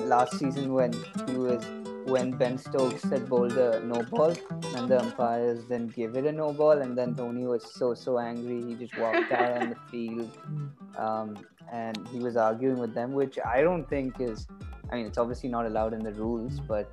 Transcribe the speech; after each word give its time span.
last 0.00 0.38
season 0.38 0.72
when 0.72 0.92
he 1.26 1.36
was 1.36 1.64
when 2.06 2.30
Ben 2.30 2.56
Stokes 2.56 3.02
said 3.02 3.28
bowled 3.28 3.52
a 3.52 3.80
no 3.84 4.02
ball 4.02 4.34
and 4.76 4.88
the 4.88 4.98
umpires 4.98 5.66
then 5.68 5.88
gave 5.88 6.16
it 6.16 6.24
a 6.24 6.32
no 6.32 6.52
ball 6.52 6.80
and 6.80 6.96
then 6.96 7.14
Dhoni 7.14 7.46
was 7.46 7.70
so 7.70 7.94
so 7.94 8.18
angry 8.18 8.62
he 8.64 8.74
just 8.74 8.96
walked 8.98 9.32
out 9.40 9.62
on 9.62 9.70
the 9.70 9.76
field. 9.90 10.30
Um, 10.96 11.36
and 11.70 12.08
he 12.08 12.18
was 12.18 12.36
arguing 12.36 12.78
with 12.78 12.94
them 12.94 13.12
which 13.12 13.38
I 13.44 13.60
don't 13.60 13.88
think 13.88 14.20
is 14.20 14.46
I 14.90 14.96
mean 14.96 15.06
it's 15.06 15.18
obviously 15.18 15.50
not 15.50 15.66
allowed 15.66 15.92
in 15.92 16.02
the 16.02 16.12
rules 16.12 16.60
but 16.60 16.90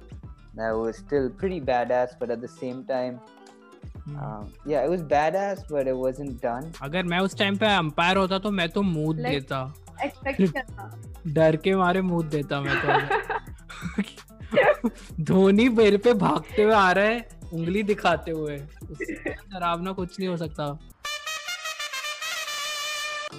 that 0.56 0.72
was 0.72 0.98
still 0.98 1.30
pretty 1.30 1.62
badass 1.62 2.20
but 2.20 2.30
at 2.30 2.42
the 2.42 2.48
same 2.48 2.84
time 2.84 3.20
या 4.68 4.82
it 4.84 4.90
was 4.90 5.02
badass 5.02 5.64
but 5.72 5.88
it 5.88 5.94
wasn't 5.94 6.32
done 6.46 6.72
अगर 6.82 7.04
मैं 7.04 7.20
उस 7.20 7.38
time 7.38 7.58
पे 7.58 7.66
umpire 7.66 8.18
होता 8.18 8.40
तो 8.40 8.52
मैं 8.52 8.70
तो 8.70 8.82
mood 8.82 9.16
देता। 9.16 9.74
डर 11.28 11.56
के 11.56 11.76
मारे 11.76 12.02
मुँह 12.02 12.30
देता 12.30 12.62
मैं 12.62 12.82
तो। 12.82 12.88
धोनी 15.24 15.70
मेरे 15.70 15.98
पे 15.98 16.14
भागते 16.14 16.64
हुए 16.64 16.74
आ 16.74 16.92
रहा 16.92 17.06
है 17.06 17.28
उंगली 17.54 17.84
दिखाते 17.84 18.32
हुए। 18.32 18.58
खराब 18.58 19.96
कुछ 19.96 20.20
नहीं 20.20 20.30
हो 20.30 20.38
सकता। 20.38 20.80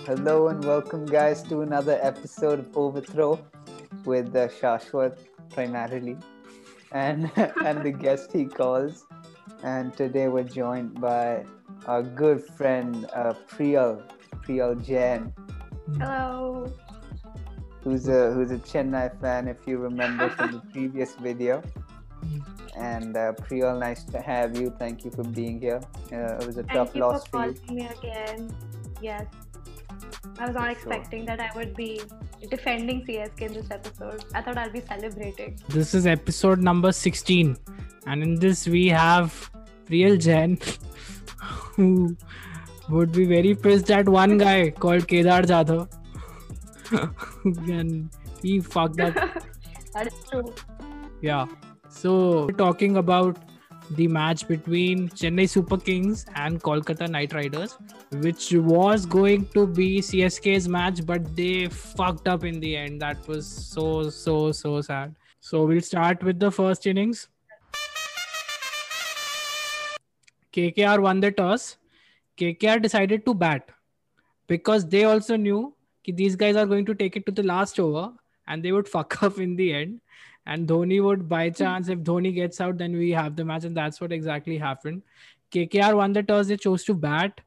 Hello 0.08 0.50
and 0.50 0.64
welcome 0.64 1.06
guys 1.06 1.50
to 1.50 1.62
another 1.62 1.92
episode 1.92 2.64
overthrow 2.76 3.38
with 4.08 4.48
Shashwat 4.60 5.26
primarily 5.54 6.16
and 6.94 7.28
and 7.38 7.78
the 7.78 8.00
guest 8.00 8.36
he 8.36 8.44
calls 8.44 9.04
and 9.64 9.92
today 9.92 10.28
we 10.28 10.42
are 10.42 10.48
joined 10.48 10.98
by 10.98 11.44
our 11.88 12.02
good 12.02 12.56
friend 12.56 13.06
Priyal 13.56 13.90
Priyal 14.34 14.74
Jain 14.74 15.34
Hello. 15.94 16.72
who's 17.82 18.08
a 18.08 18.32
who's 18.32 18.50
a 18.50 18.58
Chennai 18.58 19.18
fan, 19.20 19.48
if 19.48 19.58
you 19.66 19.78
remember 19.78 20.28
from 20.30 20.52
the 20.52 20.60
previous 20.72 21.14
video. 21.14 21.62
And 22.76 23.16
uh, 23.16 23.32
Priyal, 23.34 23.78
nice 23.78 24.02
to 24.04 24.20
have 24.20 24.56
you. 24.58 24.74
Thank 24.78 25.04
you 25.04 25.10
for 25.10 25.22
being 25.24 25.60
here. 25.60 25.80
Uh, 26.12 26.36
it 26.40 26.46
was 26.46 26.56
a 26.58 26.62
Thank 26.64 26.72
tough 26.72 26.94
you 26.94 27.00
for 27.02 27.12
loss 27.12 27.26
for 27.28 27.46
you. 27.46 27.54
calling 27.54 27.76
me 27.76 27.88
again. 27.98 28.54
Yes. 29.00 29.26
I 30.38 30.46
was 30.46 30.54
not 30.54 30.62
Sure. 30.64 30.70
expecting 30.70 31.24
that 31.26 31.40
I 31.40 31.50
would 31.54 31.74
be 31.74 32.00
defending 32.50 33.04
CSK 33.06 33.40
in 33.42 33.52
this 33.54 33.70
episode. 33.70 34.24
I 34.34 34.42
thought 34.42 34.58
I'll 34.58 34.70
be 34.72 34.80
celebrating. 34.82 35.58
This 35.68 35.94
is 35.94 36.06
episode 36.06 36.58
number 36.60 36.92
16 36.92 37.56
and 38.06 38.22
in 38.22 38.34
this 38.34 38.66
we 38.68 38.88
have 38.88 39.50
Priyal 39.86 40.20
Jain 40.20 40.58
who 41.40 42.16
would 42.88 43.12
be 43.12 43.24
very 43.24 43.54
pissed 43.54 43.90
at 43.90 44.08
one 44.08 44.38
guy 44.38 44.70
called 44.70 45.08
Kedar 45.08 45.42
Jadhav 45.42 45.88
and 47.68 48.10
he 48.42 48.60
fucked 48.60 49.00
up 49.00 49.14
that 49.96 50.06
is 50.06 50.14
true. 50.30 50.54
Yeah. 51.22 51.46
So 51.88 52.48
talking 52.58 52.96
about 52.98 53.38
the 53.90 54.08
match 54.08 54.46
between 54.48 55.08
Chennai 55.08 55.48
Super 55.48 55.78
Kings 55.78 56.26
and 56.34 56.62
Kolkata 56.62 57.08
Knight 57.08 57.32
Riders, 57.32 57.78
which 58.10 58.52
was 58.52 59.06
going 59.06 59.46
to 59.54 59.66
be 59.66 60.00
CSK's 60.00 60.68
match, 60.68 61.06
but 61.06 61.34
they 61.36 61.68
fucked 61.68 62.28
up 62.28 62.44
in 62.44 62.60
the 62.60 62.76
end. 62.76 63.00
That 63.00 63.26
was 63.28 63.46
so 63.46 64.10
so 64.10 64.52
so 64.52 64.80
sad. 64.80 65.14
So 65.40 65.64
we'll 65.64 65.80
start 65.80 66.22
with 66.22 66.38
the 66.40 66.50
first 66.50 66.86
innings. 66.86 67.28
KKR 70.52 71.00
won 71.00 71.20
the 71.20 71.30
toss. 71.30 71.76
KKR 72.38 72.82
decided 72.82 73.24
to 73.26 73.34
bat 73.34 73.70
because 74.46 74.86
they 74.86 75.04
also 75.04 75.36
knew 75.36 75.74
that 76.04 76.16
these 76.16 76.36
guys 76.36 76.56
are 76.56 76.66
going 76.66 76.84
to 76.86 76.94
take 76.94 77.16
it 77.16 77.26
to 77.26 77.32
the 77.32 77.42
last 77.42 77.80
over 77.80 78.12
and 78.46 78.62
they 78.62 78.72
would 78.72 78.88
fuck 78.96 79.22
up 79.22 79.38
in 79.38 79.56
the 79.56 79.72
end 79.72 80.00
and 80.46 80.68
Dhoni 80.68 81.02
would 81.02 81.28
by 81.28 81.50
chance 81.50 81.88
if 81.88 81.98
Dhoni 82.00 82.34
gets 82.34 82.60
out 82.60 82.78
then 82.78 82.96
we 82.96 83.10
have 83.10 83.36
the 83.36 83.44
match 83.44 83.64
and 83.64 83.76
that's 83.76 84.00
what 84.00 84.12
exactly 84.12 84.58
happened. 84.58 85.02
KKR 85.52 85.96
won 85.96 86.12
the 86.12 86.22
toss 86.22 86.48
they 86.48 86.56
chose 86.56 86.84
to 86.84 86.94
bat. 86.94 87.40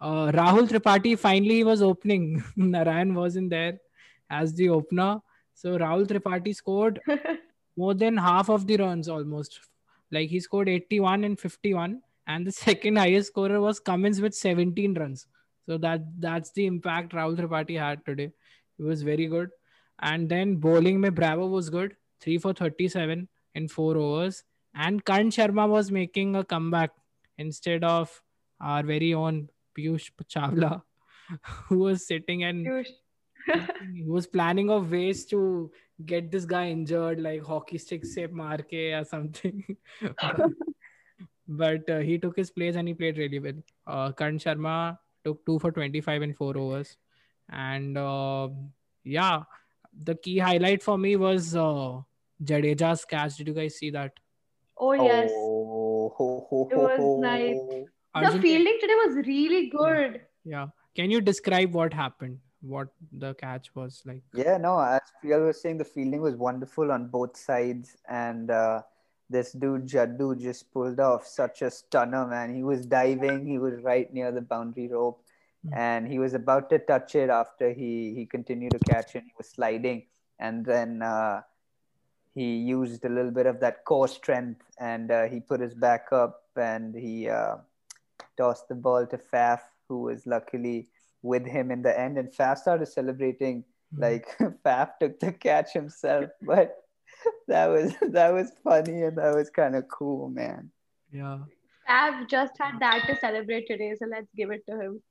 Uh, 0.00 0.32
Rahul 0.32 0.68
Tripathi 0.68 1.18
finally 1.18 1.62
was 1.62 1.82
opening. 1.82 2.42
Narayan 2.56 3.14
wasn't 3.14 3.50
there 3.50 3.78
as 4.30 4.54
the 4.54 4.70
opener. 4.70 5.20
So 5.54 5.78
Rahul 5.78 6.06
Tripathi 6.06 6.54
scored 6.54 7.00
more 7.76 7.94
than 7.94 8.16
half 8.16 8.48
of 8.48 8.66
the 8.66 8.78
runs 8.78 9.08
almost. 9.08 9.60
Like 10.10 10.30
he 10.30 10.40
scored 10.40 10.68
81 10.68 11.24
and 11.24 11.38
51 11.38 12.00
and 12.30 12.46
the 12.46 12.52
second 12.64 12.96
highest 12.96 13.28
scorer 13.28 13.60
was 13.60 13.80
Cummins 13.80 14.20
with 14.20 14.34
17 14.34 14.94
runs. 14.94 15.26
So 15.66 15.78
that 15.78 16.04
that's 16.18 16.52
the 16.52 16.66
impact 16.66 17.12
Rahul 17.12 17.36
Tripathi 17.40 17.78
had 17.78 18.04
today. 18.04 18.30
It 18.78 18.82
was 18.82 19.02
very 19.02 19.26
good. 19.26 19.50
And 20.10 20.28
then 20.28 20.56
bowling 20.56 21.00
mein 21.00 21.14
Bravo 21.14 21.46
was 21.46 21.70
good. 21.70 21.96
3 22.22 22.38
for 22.38 22.52
37 22.52 23.28
in 23.54 23.68
4 23.68 23.96
overs. 23.96 24.42
And 24.74 25.04
Karn 25.04 25.30
Sharma 25.30 25.68
was 25.68 25.90
making 25.90 26.36
a 26.36 26.44
comeback 26.44 26.90
instead 27.38 27.84
of 27.84 28.22
our 28.60 28.82
very 28.82 29.12
own 29.14 29.48
Piyush 29.76 30.10
Chawla, 30.34 30.82
who 31.68 31.78
was 31.78 32.06
sitting 32.06 32.44
and 32.44 32.86
he 33.94 34.04
was 34.04 34.26
planning 34.26 34.70
of 34.70 34.90
ways 34.90 35.24
to 35.26 35.70
get 36.06 36.30
this 36.30 36.44
guy 36.44 36.68
injured, 36.68 37.20
like 37.20 37.42
hockey 37.42 37.78
stick 37.78 38.04
se 38.04 38.26
maar 38.42 38.58
ke 38.58 38.82
or 39.00 39.04
something. 39.04 39.76
But 41.50 41.88
uh, 41.90 41.98
he 41.98 42.16
took 42.16 42.36
his 42.36 42.50
place 42.50 42.76
and 42.76 42.86
he 42.86 42.94
played 42.94 43.18
really 43.18 43.38
well. 43.40 43.60
Uh, 43.86 44.12
Karan 44.12 44.38
Sharma 44.38 44.98
took 45.24 45.44
two 45.44 45.58
for 45.58 45.72
25 45.72 46.22
in 46.22 46.32
four 46.32 46.56
overs. 46.56 46.96
And 47.50 47.98
uh, 47.98 48.48
yeah, 49.02 49.42
the 49.92 50.14
key 50.14 50.38
highlight 50.38 50.82
for 50.82 50.96
me 50.96 51.16
was 51.16 51.56
uh, 51.56 52.00
Jadeja's 52.44 53.04
catch. 53.04 53.36
Did 53.36 53.48
you 53.48 53.54
guys 53.54 53.76
see 53.76 53.90
that? 53.90 54.12
Oh 54.78 54.92
yes. 54.92 55.30
Oh, 55.34 56.14
ho, 56.16 56.46
ho, 56.48 56.68
It 56.70 56.76
was 56.76 56.98
ho. 56.98 57.20
nice. 57.20 57.56
The 58.14 58.40
fielding 58.40 58.78
today 58.80 58.94
was 59.06 59.16
really 59.26 59.68
good. 59.68 60.20
Yeah. 60.44 60.68
Can 60.94 61.10
you 61.10 61.20
describe 61.20 61.74
what 61.74 61.92
happened? 61.92 62.38
What 62.62 62.88
the 63.12 63.34
catch 63.34 63.74
was 63.74 64.02
like? 64.04 64.22
Yeah, 64.34 64.56
no, 64.58 64.78
as 64.80 65.00
Priyal 65.24 65.46
was 65.46 65.60
saying, 65.60 65.78
the 65.78 65.84
fielding 65.84 66.20
was 66.20 66.36
wonderful 66.36 66.92
on 66.92 67.08
both 67.08 67.36
sides. 67.36 67.96
And 68.08 68.50
uh, 68.50 68.82
this 69.30 69.52
dude, 69.52 69.86
Jaddu, 69.86 70.38
just 70.40 70.72
pulled 70.72 71.00
off 71.00 71.26
such 71.26 71.62
a 71.62 71.70
stunner, 71.70 72.26
man. 72.26 72.54
He 72.54 72.64
was 72.64 72.84
diving, 72.86 73.46
he 73.46 73.58
was 73.58 73.80
right 73.82 74.12
near 74.12 74.32
the 74.32 74.42
boundary 74.42 74.88
rope, 74.88 75.22
Hmm. 75.66 75.74
and 75.74 76.08
he 76.08 76.18
was 76.18 76.34
about 76.34 76.70
to 76.70 76.78
touch 76.78 77.14
it 77.14 77.28
after 77.30 77.72
he, 77.72 78.14
he 78.14 78.26
continued 78.26 78.72
to 78.72 78.78
catch 78.80 79.14
and 79.14 79.24
He 79.24 79.32
was 79.38 79.48
sliding, 79.48 80.06
and 80.38 80.64
then 80.64 81.02
uh, 81.02 81.42
he 82.34 82.56
used 82.56 83.04
a 83.04 83.08
little 83.08 83.30
bit 83.30 83.46
of 83.46 83.60
that 83.60 83.84
core 83.84 84.08
strength 84.08 84.62
and 84.78 85.10
uh, 85.10 85.24
he 85.26 85.40
put 85.40 85.60
his 85.60 85.74
back 85.74 86.06
up 86.12 86.42
and 86.56 86.94
he 86.94 87.28
uh, 87.28 87.56
tossed 88.36 88.68
the 88.68 88.74
ball 88.74 89.06
to 89.06 89.18
Faf, 89.18 89.60
who 89.88 90.02
was 90.02 90.26
luckily 90.26 90.88
with 91.22 91.44
him 91.46 91.70
in 91.70 91.82
the 91.82 91.98
end. 91.98 92.16
And 92.18 92.30
Faf 92.32 92.58
started 92.58 92.86
celebrating 92.86 93.64
Hmm. 93.94 94.00
like 94.02 94.28
Faf 94.64 94.98
took 95.00 95.18
the 95.20 95.32
catch 95.32 95.72
himself, 95.72 96.30
but 96.42 96.84
that 97.48 97.66
was 97.66 97.94
that 98.00 98.32
was 98.32 98.50
funny 98.64 99.02
and 99.02 99.18
that 99.18 99.34
was 99.34 99.50
kind 99.50 99.76
of 99.76 99.88
cool, 99.88 100.28
man. 100.28 100.70
yeah. 101.12 101.38
I've 101.88 102.28
just 102.28 102.52
had 102.60 102.78
that 102.78 103.04
to 103.08 103.16
celebrate 103.18 103.66
today, 103.66 103.94
so 103.98 104.06
let's 104.08 104.28
give 104.36 104.50
it 104.52 104.64
to 104.66 104.78
him. 104.80 105.02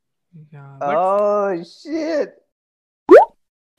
Yeah. 0.53 0.77
But 0.79 0.95
Oh 0.95 1.63
shit! 1.63 2.35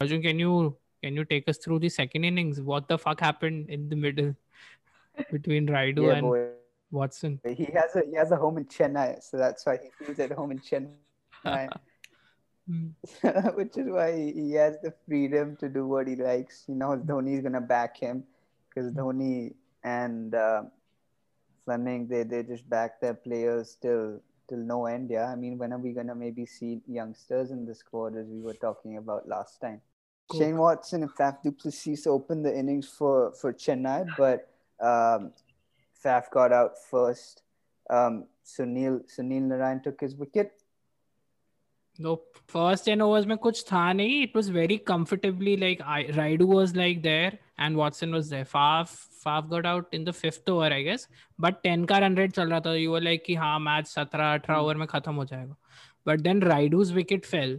Arjun, 0.01 0.21
can 0.23 0.39
you 0.39 0.77
can 1.03 1.15
you 1.17 1.25
take 1.25 1.49
us 1.49 1.57
through 1.59 1.79
the 1.79 1.89
second 1.89 2.25
innings? 2.25 2.61
What 2.61 2.89
the 2.89 2.99
fuck 2.99 3.21
happened 3.21 3.71
in 3.71 3.89
the 3.89 3.97
middle 3.97 4.35
between 5.33 5.67
Rayudu 5.67 6.09
Yeah, 6.09 6.13
and 6.15 6.23
boy. 6.23 6.49
Watson? 6.91 7.41
He 7.47 7.65
has 7.73 7.97
a 7.97 8.03
he 8.05 8.17
has 8.17 8.33
a 8.33 8.37
home 8.37 8.59
in 8.59 8.67
Chennai, 8.67 9.23
so 9.23 9.39
that's 9.39 9.65
why 9.65 9.79
he 9.83 10.05
feels 10.05 10.19
at 10.19 10.33
home 10.33 10.51
in 10.51 10.59
Chennai. 10.59 11.69
Hmm. 12.71 12.91
which 13.55 13.77
is 13.77 13.89
why 13.89 14.13
he 14.13 14.53
has 14.53 14.77
the 14.81 14.95
freedom 15.07 15.57
to 15.57 15.69
do 15.69 15.87
what 15.87 16.07
he 16.07 16.15
likes. 16.15 16.63
He 16.67 16.73
knows 16.73 17.01
Dhoni's 17.01 17.43
gonna 17.43 17.61
back 17.61 17.97
him 17.97 18.23
because 18.69 18.93
Dhoni 18.93 19.55
and 19.83 20.35
uh, 20.35 20.63
Fleming 21.65 22.07
they 22.07 22.23
they 22.23 22.45
just 22.45 22.69
back 22.71 23.01
their 23.01 23.15
players 23.15 23.77
till 23.83 24.21
till 24.49 24.59
no 24.59 24.87
end. 24.87 25.11
Yeah, 25.11 25.27
I 25.27 25.35
mean, 25.35 25.59
when 25.59 25.73
are 25.73 25.79
we 25.79 25.93
gonna 25.93 26.15
maybe 26.15 26.47
see 26.47 26.81
youngsters 26.87 27.51
in 27.51 27.65
the 27.65 27.75
squad 27.75 28.17
as 28.17 28.29
we 28.29 28.41
were 28.41 28.55
talking 28.55 28.99
about 28.99 29.29
last 29.29 29.61
time? 29.61 29.81
Cool. 30.29 30.41
Shane 30.41 30.57
Watson 30.57 31.03
and 31.03 31.11
Faf 31.11 31.43
du 31.43 31.51
Plessis 31.51 32.07
opened 32.07 32.45
the 32.45 32.57
innings 32.57 32.89
for 32.89 33.33
for 33.33 33.53
Chennai, 33.53 34.07
but 34.17 34.49
um, 34.81 35.33
Faf 36.05 36.31
got 36.31 36.53
out 36.53 36.79
first. 36.89 37.43
Um, 37.89 38.27
Sunil 38.47 39.03
Sunil 39.11 39.43
Narayan 39.43 39.83
took 39.83 40.01
his 40.01 40.15
wicket. 40.15 40.60
No, 42.05 42.13
first 42.49 42.87
10 42.89 43.01
overs 43.07 43.27
में 43.27 43.37
कुछ 43.39 43.63
था 43.71 43.93
नहीं. 43.93 44.27
It 44.27 44.37
was 44.39 44.49
very 44.49 44.79
comfortably 44.91 45.57
like 45.63 45.81
I, 45.95 46.05
Raidu 46.19 46.47
was 46.51 46.75
like 46.77 47.03
there 47.03 47.33
and 47.59 47.77
Watson 47.77 48.15
was 48.19 48.31
there. 48.31 48.47
Faf 48.53 48.95
Faf 49.25 49.51
got 49.51 49.67
out 49.67 49.97
in 49.99 50.05
the 50.05 50.15
fifth 50.21 50.49
over 50.49 50.71
I 50.77 50.83
guess. 50.83 51.07
But 51.39 51.63
10 51.65 51.85
का 51.87 52.01
run 52.01 52.17
rate 52.21 52.33
चल 52.35 52.51
रहा 52.51 52.61
था. 52.67 52.75
You 52.83 52.91
were 52.93 53.03
like 53.09 53.25
कि 53.27 53.35
हाँ 53.43 53.59
match 53.67 53.93
17-18 53.97 54.57
ओवर 54.59 54.77
में 54.77 54.87
खत्म 54.95 55.15
हो 55.15 55.25
जाएगा. 55.25 55.57
But 56.07 56.25
then 56.29 56.41
Raidu's 56.53 56.95
wicket 57.01 57.27
fell. 57.35 57.55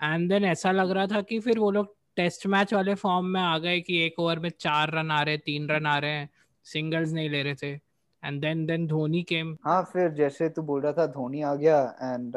And 0.00 0.30
then 0.30 0.44
ऐसा 0.44 0.72
लग 0.72 0.90
रहा 0.90 1.06
था 1.06 1.20
कि 1.28 1.40
फिर 1.40 1.58
वो 1.58 1.70
लोग 1.70 1.94
टेस्ट 2.16 2.46
मैच 2.46 2.72
वाले 2.74 2.94
फॉर्म 2.94 3.26
में 3.32 3.40
आ 3.40 3.58
गए 3.58 3.80
कि 3.80 3.98
एक 4.04 4.18
ओवर 4.20 4.38
में 4.38 4.50
चार 4.60 4.90
रन 4.94 5.10
आ 5.10 5.20
रहे 5.22 5.36
तीन 5.46 5.68
रन 5.68 5.86
आ 5.86 5.98
रहे 5.98 6.10
हैं 6.10 6.28
सिंगल्स 6.66 7.12
नहीं 7.12 7.28
ले 7.30 7.42
रहे 7.42 7.54
थे 7.62 7.70
and 8.22 8.40
then 8.42 8.64
then 8.66 8.86
Dhoni 8.86 9.22
came 9.28 9.56
हाँ 9.64 9.82
फिर 9.92 10.08
जैसे 10.14 10.48
तू 10.56 10.62
बोल 10.70 10.80
रहा 10.82 10.92
था 10.92 11.06
धोनी 11.12 11.42
आ 11.42 11.54
गया 11.54 11.80
and 12.02 12.36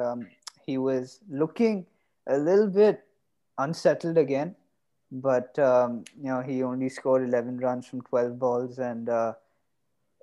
He 0.71 0.77
was 0.77 1.19
looking 1.29 1.85
a 2.27 2.37
little 2.37 2.67
bit 2.67 3.03
unsettled 3.57 4.17
again, 4.17 4.55
but 5.11 5.59
um, 5.59 6.05
you 6.17 6.29
know 6.31 6.41
he 6.41 6.63
only 6.63 6.87
scored 6.87 7.23
11 7.27 7.57
runs 7.57 7.87
from 7.87 8.01
12 8.03 8.39
balls, 8.39 8.79
and 8.79 9.09
uh, 9.09 9.33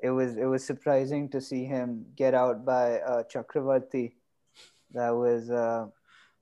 it 0.02 0.08
was 0.08 0.38
it 0.38 0.46
was 0.46 0.64
surprising 0.64 1.28
to 1.34 1.40
see 1.48 1.64
him 1.66 2.06
get 2.16 2.32
out 2.32 2.64
by 2.64 3.00
uh, 3.00 3.24
Chakravarti. 3.24 4.12
That 4.94 5.10
was 5.10 5.50
uh, 5.50 5.88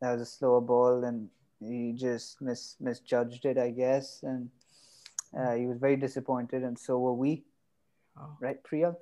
that 0.00 0.12
was 0.12 0.22
a 0.22 0.30
slower 0.36 0.60
ball, 0.60 1.02
and 1.02 1.28
he 1.58 1.92
just 1.92 2.40
mis- 2.40 2.76
misjudged 2.78 3.44
it, 3.44 3.58
I 3.58 3.70
guess, 3.70 4.22
and 4.22 4.50
uh, 5.36 5.54
he 5.54 5.66
was 5.66 5.78
very 5.78 5.96
disappointed, 5.96 6.62
and 6.62 6.78
so 6.78 7.00
were 7.00 7.18
we. 7.26 7.42
Oh. 8.16 8.36
Right, 8.40 8.62
Priya? 8.62 8.94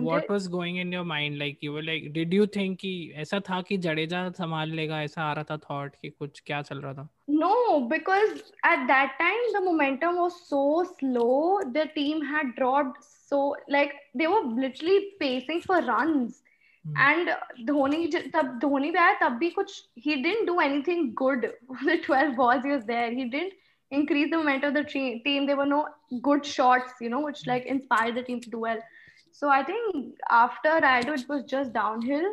what 0.00 0.28
was 0.28 0.46
going 0.48 0.76
in 0.76 0.90
your 0.92 1.04
mind 1.04 1.38
like 1.38 1.58
you 1.64 1.72
were 1.72 1.82
like 1.82 2.06
did 2.12 2.32
you 2.36 2.46
think 2.54 2.78
कि 2.80 2.90
ऐसा 3.22 3.38
था 3.48 3.60
कि 3.68 3.76
जडेजा 3.84 4.28
संभाल 4.38 4.70
लेगा 4.80 5.00
ऐसा 5.02 5.22
आ 5.22 5.32
रहा 5.32 5.44
था 5.50 5.56
thought 5.70 5.94
कि 6.02 6.08
कुछ 6.10 6.40
क्या 6.46 6.60
चल 6.62 6.80
रहा 6.80 6.94
था 6.94 7.08
No, 7.42 7.52
because 7.92 8.32
at 8.70 8.82
that 8.88 9.14
time 9.20 9.44
the 9.54 9.60
momentum 9.66 10.16
was 10.22 10.34
so 10.48 10.62
slow. 10.98 11.60
The 11.76 11.84
team 11.94 12.20
had 12.32 12.50
dropped 12.58 12.98
so 13.30 13.38
like 13.76 13.94
they 14.22 14.26
were 14.32 14.42
literally 14.64 14.98
pacing 15.20 15.62
for 15.68 15.78
runs. 15.86 16.42
Hmm. 16.84 16.98
And 17.06 17.30
Dhoni 17.68 18.02
j- 18.16 18.24
तब 18.34 18.58
धोनी 18.64 18.90
भी 18.96 18.98
आया 19.04 19.14
तब 19.22 19.38
भी 19.44 19.50
कुछ 19.58 19.76
he 20.06 20.16
didn't 20.26 20.50
do 20.52 20.58
anything 20.66 21.06
good 21.22 21.46
for 21.68 21.78
the 21.92 21.98
12 22.08 22.36
balls 22.42 22.68
he 22.70 22.74
was 22.76 22.84
there. 22.92 23.08
He 23.20 23.24
didn't 23.36 23.54
increase 23.90 24.30
the 24.34 24.42
momentum 24.42 24.74
of 24.74 24.74
the 24.80 24.84
tre- 24.92 25.22
team. 25.28 25.46
There 25.46 25.56
were 25.62 25.70
no 25.72 25.80
good 26.28 26.44
shots, 26.56 27.00
you 27.06 27.14
know, 27.16 27.22
which 27.30 27.46
like 27.52 27.64
inspired 27.76 28.20
the 28.20 28.26
team 28.30 28.42
to 28.48 28.50
do 28.58 28.66
well. 28.68 28.84
so 29.41 29.49
i 29.57 29.63
think 29.63 30.29
after 30.37 30.75
Rayudu 30.85 31.17
it 31.19 31.29
was 31.33 31.43
just 31.55 31.73
downhill 31.73 32.29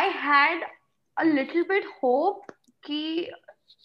i 0.00 0.04
had 0.26 0.66
a 1.24 1.26
little 1.38 1.64
bit 1.72 1.84
hope 2.00 2.52
that 2.88 3.28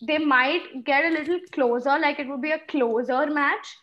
they 0.08 0.18
might 0.18 0.72
get 0.86 1.06
a 1.06 1.14
little 1.16 1.40
closer 1.52 2.00
like 2.00 2.20
it 2.20 2.28
would 2.28 2.42
be 2.42 2.52
a 2.52 2.60
closer 2.74 3.26
match 3.28 3.76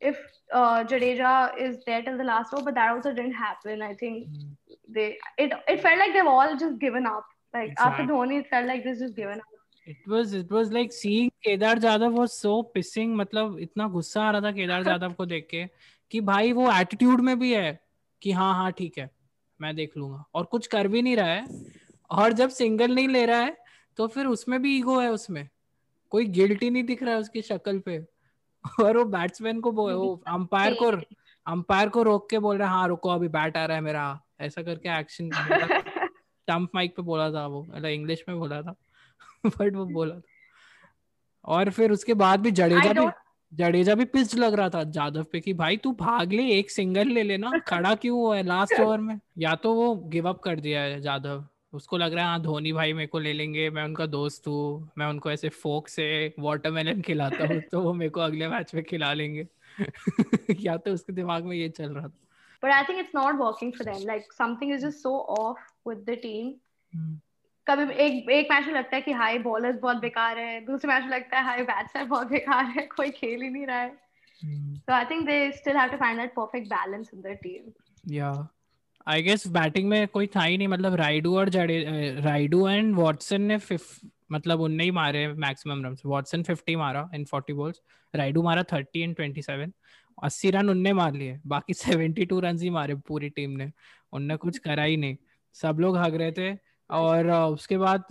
if 0.00 0.18
uh, 0.52 0.84
Jadeja 0.84 1.58
is 1.58 1.78
there 1.86 2.02
till 2.02 2.18
the 2.18 2.24
last 2.24 2.52
row. 2.52 2.62
but 2.62 2.74
that 2.74 2.90
also 2.90 3.12
didn't 3.12 3.32
happen. 3.34 3.82
I 3.82 3.94
think 3.94 4.28
mm. 4.28 4.50
they 4.88 5.16
it 5.38 5.52
it 5.68 5.80
felt 5.80 5.98
like 5.98 6.12
they've 6.12 6.26
all 6.26 6.56
just 6.56 6.78
given 6.78 7.06
up. 7.06 7.24
Like 7.54 7.70
exactly. 7.70 8.04
after 8.04 8.12
Dhoni, 8.12 8.40
it 8.40 8.48
felt 8.48 8.66
like 8.66 8.84
they've 8.84 8.98
just 8.98 9.16
given 9.16 9.38
up. 9.38 9.46
It 9.86 9.96
was 10.06 10.34
it 10.34 10.50
was 10.50 10.72
like 10.72 10.92
seeing 10.92 11.30
Kedar 11.44 11.76
Jadhav 11.76 12.12
was 12.12 12.36
so 12.38 12.54
pissing 12.76 13.16
मतलब 13.22 13.58
इतना 13.60 13.88
गुस्सा 13.96 14.22
आ 14.22 14.30
रहा 14.30 14.40
था 14.40 14.52
केदार 14.52 14.82
जाधव 14.82 15.12
को 15.12 15.26
देख 15.26 15.48
के 15.50 15.64
कि 16.10 16.20
भाई 16.20 16.52
वो 16.52 16.70
एटीट्यूड 16.72 17.20
में 17.20 17.38
भी 17.38 17.52
है 17.52 17.83
कि 18.24 18.32
हाँ 18.32 18.52
हाँ 18.54 18.70
ठीक 18.72 18.98
है 18.98 19.10
मैं 19.60 19.74
देख 19.76 19.96
लूँगा। 19.96 20.24
और 20.34 20.44
कुछ 20.44 20.66
कर 20.66 20.88
भी 20.88 21.02
नहीं 21.02 21.16
रहा 21.16 21.26
है। 21.26 21.46
और 22.10 22.32
जब 22.32 22.50
सिंगल 22.50 22.94
नहीं 22.94 23.08
ले 23.08 23.24
रहा 23.26 23.40
है 23.40 23.56
तो 23.98 24.06
फिर 24.06 24.26
उसमें 24.26 24.60
भी 24.62 24.76
ईगो 24.78 24.98
है 25.00 25.10
उसमें। 25.10 25.48
कोई 26.12 26.26
गिल्टी 26.26 26.70
नहीं 26.70 26.84
दिख 26.84 27.02
रहा 27.02 27.14
है 27.14 27.20
उसकी 27.20 27.42
शक्ल 27.42 27.78
पे। 27.78 27.98
और 28.84 28.96
वो 28.96 29.04
बैट्समैन 29.04 29.60
को 29.60 29.72
वो 29.72 30.22
अंपायर 30.26 30.74
को 30.74 30.90
अंपायर 31.46 31.88
को 31.88 32.02
रोक 32.02 32.28
के 32.30 32.38
बोल 32.38 32.58
रहा 32.58 32.68
है 32.68 32.74
हाँ 32.74 32.88
रुको 32.88 33.08
अभी 33.08 33.28
बैट 33.28 33.56
आ 33.56 33.64
रहा 33.64 33.76
है 33.76 33.82
मेरा। 33.82 34.20
ऐसा 34.40 34.62
करके 34.62 34.88
एक्शन 35.00 35.30
टम्प 36.48 36.70
माइक 36.74 36.96
पे 36.96 37.02
बोला 37.02 37.30
था 37.32 37.46
वो। 37.46 37.62
मतलब 37.62 37.86
इंग्लिश 37.86 38.24
में 38.28 38.38
बोला 38.38 38.62
था। 38.62 38.74
बट 39.46 39.76
वो 39.76 39.84
बोला 39.86 40.14
था। 40.14 40.22
और 41.44 41.70
फिर 41.70 41.92
उसके 41.92 42.14
बाद 42.14 42.40
भी 42.40 42.50
जडेजा 42.50 42.92
भी 42.92 43.06
जडेजा 43.54 43.94
भी 43.94 44.04
पिस्ड 44.12 44.38
लग 44.38 44.54
रहा 44.54 44.68
था 44.68 44.82
जादव 44.94 45.24
पे 45.32 45.40
कि 45.40 45.52
भाई 45.54 45.76
तू 45.76 45.92
भाग 45.92 46.32
ले 46.32 46.48
एक 46.58 46.70
सिंगल 46.70 47.08
ले 47.08 47.22
लेना 47.22 47.50
खड़ा 47.68 47.94
क्यों 47.94 48.36
है 48.36 48.42
लास्ट 48.42 48.80
ओवर 48.80 48.98
में 49.06 49.18
या 49.38 49.54
तो 49.54 49.74
वो 49.74 49.94
गिव 50.14 50.28
अप 50.28 50.40
कर 50.42 50.60
दिया 50.60 50.82
है 50.82 51.00
जादव 51.00 51.44
उसको 51.72 51.96
लग 51.96 52.14
रहा 52.14 52.24
है 52.24 52.30
हाँ 52.30 52.42
धोनी 52.42 52.72
भाई 52.72 52.92
मेरे 52.92 53.06
को 53.06 53.18
ले 53.18 53.32
लेंगे 53.32 53.68
मैं 53.70 53.84
उनका 53.84 54.06
दोस्त 54.06 54.46
हूँ 54.46 54.90
मैं 54.98 55.06
उनको 55.06 55.30
ऐसे 55.30 55.48
फोक 55.48 55.88
से 55.88 56.06
वाटरमेलन 56.38 57.00
खिलाता 57.00 57.46
हूँ 57.46 57.60
तो 57.72 57.80
वो 57.80 57.92
मेरे 57.92 58.10
को 58.10 58.20
अगले 58.20 58.48
मैच 58.48 58.74
में 58.74 58.82
खिला 58.84 59.12
लेंगे 59.12 59.46
या 60.60 60.76
तो 60.76 60.92
उसके 60.92 61.12
दिमाग 61.12 61.44
में 61.44 61.56
ये 61.56 61.68
चल 61.68 61.92
रहा 61.92 62.08
था 62.08 62.20
But 62.62 62.72
I 62.72 62.82
think 62.84 63.00
it's 63.00 63.12
not 63.12 63.38
working 63.38 63.72
for 63.72 63.84
them. 63.84 63.96
Like 64.02 64.32
something 64.32 64.70
is 64.70 64.82
just 64.82 65.02
so 65.02 65.10
off 65.38 65.58
with 65.84 66.06
the 66.06 66.16
team. 66.16 66.54
कभी 67.66 67.94
एक 67.94 68.30
एक 68.30 68.48
मैच 68.50 68.66
में 68.66 68.74
लगता 68.74 68.96
है 68.96 69.02
कि 69.02 69.12
हाई 69.12 69.38
बॉलर्स 69.38 69.80
बहुत 69.80 69.96
बेकार 69.96 70.38
है। 70.38 70.64
दूसरे 70.64 70.88
मैच 70.88 71.02
में 71.02 71.10
लगता 71.10 71.38
है 71.38 71.44
हाई 71.44 71.62
बैट्समैन 71.62 72.08
बहुत 72.08 72.26
बेकार 72.26 72.64
है 72.64 72.88
कोई 72.96 73.10
खेल 73.10 73.42
ही 73.42 73.50
नहीं 73.50 73.66
रहा 73.66 73.78
है। 73.78 74.04
So 74.88 74.92
I 74.92 75.04
think 75.04 75.22
they 75.28 75.52
still 75.52 75.76
have 75.76 75.92
to 75.92 75.98
find 76.02 76.18
that 76.18 76.34
perfect 76.38 76.68
balance 76.68 77.14
in 77.14 77.22
their 77.22 77.36
team. 77.46 77.70
या 78.08 78.48
आई 79.06 79.22
गेस 79.22 79.46
बैटिंग 79.46 79.88
में 79.88 80.08
कोई 80.08 80.26
था 80.26 80.42
ही 80.42 80.58
नहीं 80.58 80.68
मतलब 80.68 80.94
राइडू 80.94 81.38
और 81.38 81.48
जडे 81.48 81.84
राइडू 82.20 82.68
एंड 82.68 82.94
वॉटसन 82.94 83.42
ने 83.42 83.58
फिफ 83.58 84.00
मतलब 84.32 84.60
उनने 84.60 84.84
ही 84.84 84.90
मारे 84.90 85.28
मैक्सिमम 85.28 85.84
रन 85.84 85.96
वॉटसन 86.06 86.42
50 86.42 86.76
मारा 86.76 87.10
इन 87.14 87.24
40 87.24 87.52
बॉल्स 87.52 87.80
राइडू 88.14 88.42
मारा 88.42 88.64
30 88.64 88.96
इन 88.96 89.14
27 89.14 89.72
अस्सी 90.22 90.50
रन 90.50 90.70
उनने 90.70 90.92
मार 90.92 91.12
लिए 91.12 91.40
बाकी 91.46 91.74
72 91.74 92.40
रन 92.40 92.58
ही 92.58 92.70
मारे 92.70 92.94
पूरी 92.94 93.28
टीम 93.28 93.50
ने। 93.50 93.72
उनने 94.12 94.36
कुछ 94.36 94.58
करा 94.58 94.82
ही 94.82 94.96
नहीं। 94.96 95.16
सब 95.52 95.76
लोग 95.80 95.96
हग 95.96 96.14
रहे 96.14 96.32
थे। 96.32 96.73
और 96.90 97.30
उसके 97.30 97.78
बाद 97.78 98.04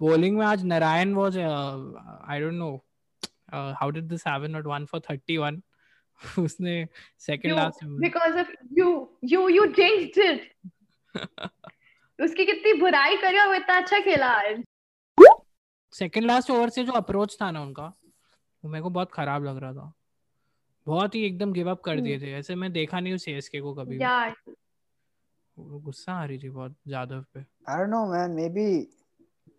बॉलिंग 0.00 0.38
में 0.38 0.46
आज 0.46 0.64
Narayan 0.64 1.14
was 1.14 1.38
I 1.38 2.40
don't 2.40 2.54
know 2.54 2.84
how 3.54 3.90
did 3.90 4.04
this 4.04 4.26
happen 4.26 4.50
not 4.50 4.66
one 4.66 4.84
for 4.84 5.00
31 5.10 5.60
उसने 6.38 6.88
second 7.18 7.52
last 7.52 7.84
because 7.84 8.36
of 8.36 8.46
you, 8.78 9.08
you, 9.24 9.48
you 9.56 9.74
jinxed 9.74 10.18
it. 10.18 10.40
उसकी 12.20 12.44
कितनी 12.46 12.72
बुराई 12.72 13.16
करी 13.16 13.38
और 13.38 13.54
इतना 13.54 13.76
अच्छा 13.76 14.00
खेला 14.00 14.26
आज। 14.26 14.62
सेकंड 15.92 16.24
लास्ट 16.24 16.50
ओवर 16.50 16.68
से 16.68 16.84
जो 16.84 16.92
अप्रोच 16.92 17.36
था 17.42 17.50
ना 17.50 17.62
उनका 17.62 17.92
वो 18.64 18.68
मेरे 18.68 18.82
को 18.82 18.90
बहुत 18.90 19.12
खराब 19.12 19.44
लग 19.44 19.56
रहा 19.56 19.72
था। 19.72 19.92
बहुत 20.86 21.14
ही 21.14 21.26
एकदम 21.26 21.52
गिव 21.52 21.70
अप 21.70 21.80
कर 21.80 22.00
दिए 22.00 22.20
थे। 22.20 22.32
ऐसे 22.32 22.54
मैं 22.54 22.72
देखा 22.72 23.00
नहीं 23.00 23.12
हूँ 23.12 23.18
सीएसके 23.18 23.60
को 23.60 23.74
कभी 23.74 23.98
भी। 23.98 24.04
Yeah, 25.53 25.65
वो 25.69 25.79
गुस्सा 25.79 26.13
आ 26.13 26.25
रही 26.25 26.37
थी 26.39 26.49
बहुत 26.49 26.75
जादव 26.87 27.25
पे 27.33 27.45
I 27.67 27.77
don't 27.77 27.89
know, 27.89 28.05
man. 28.05 28.35
Maybe 28.35 28.89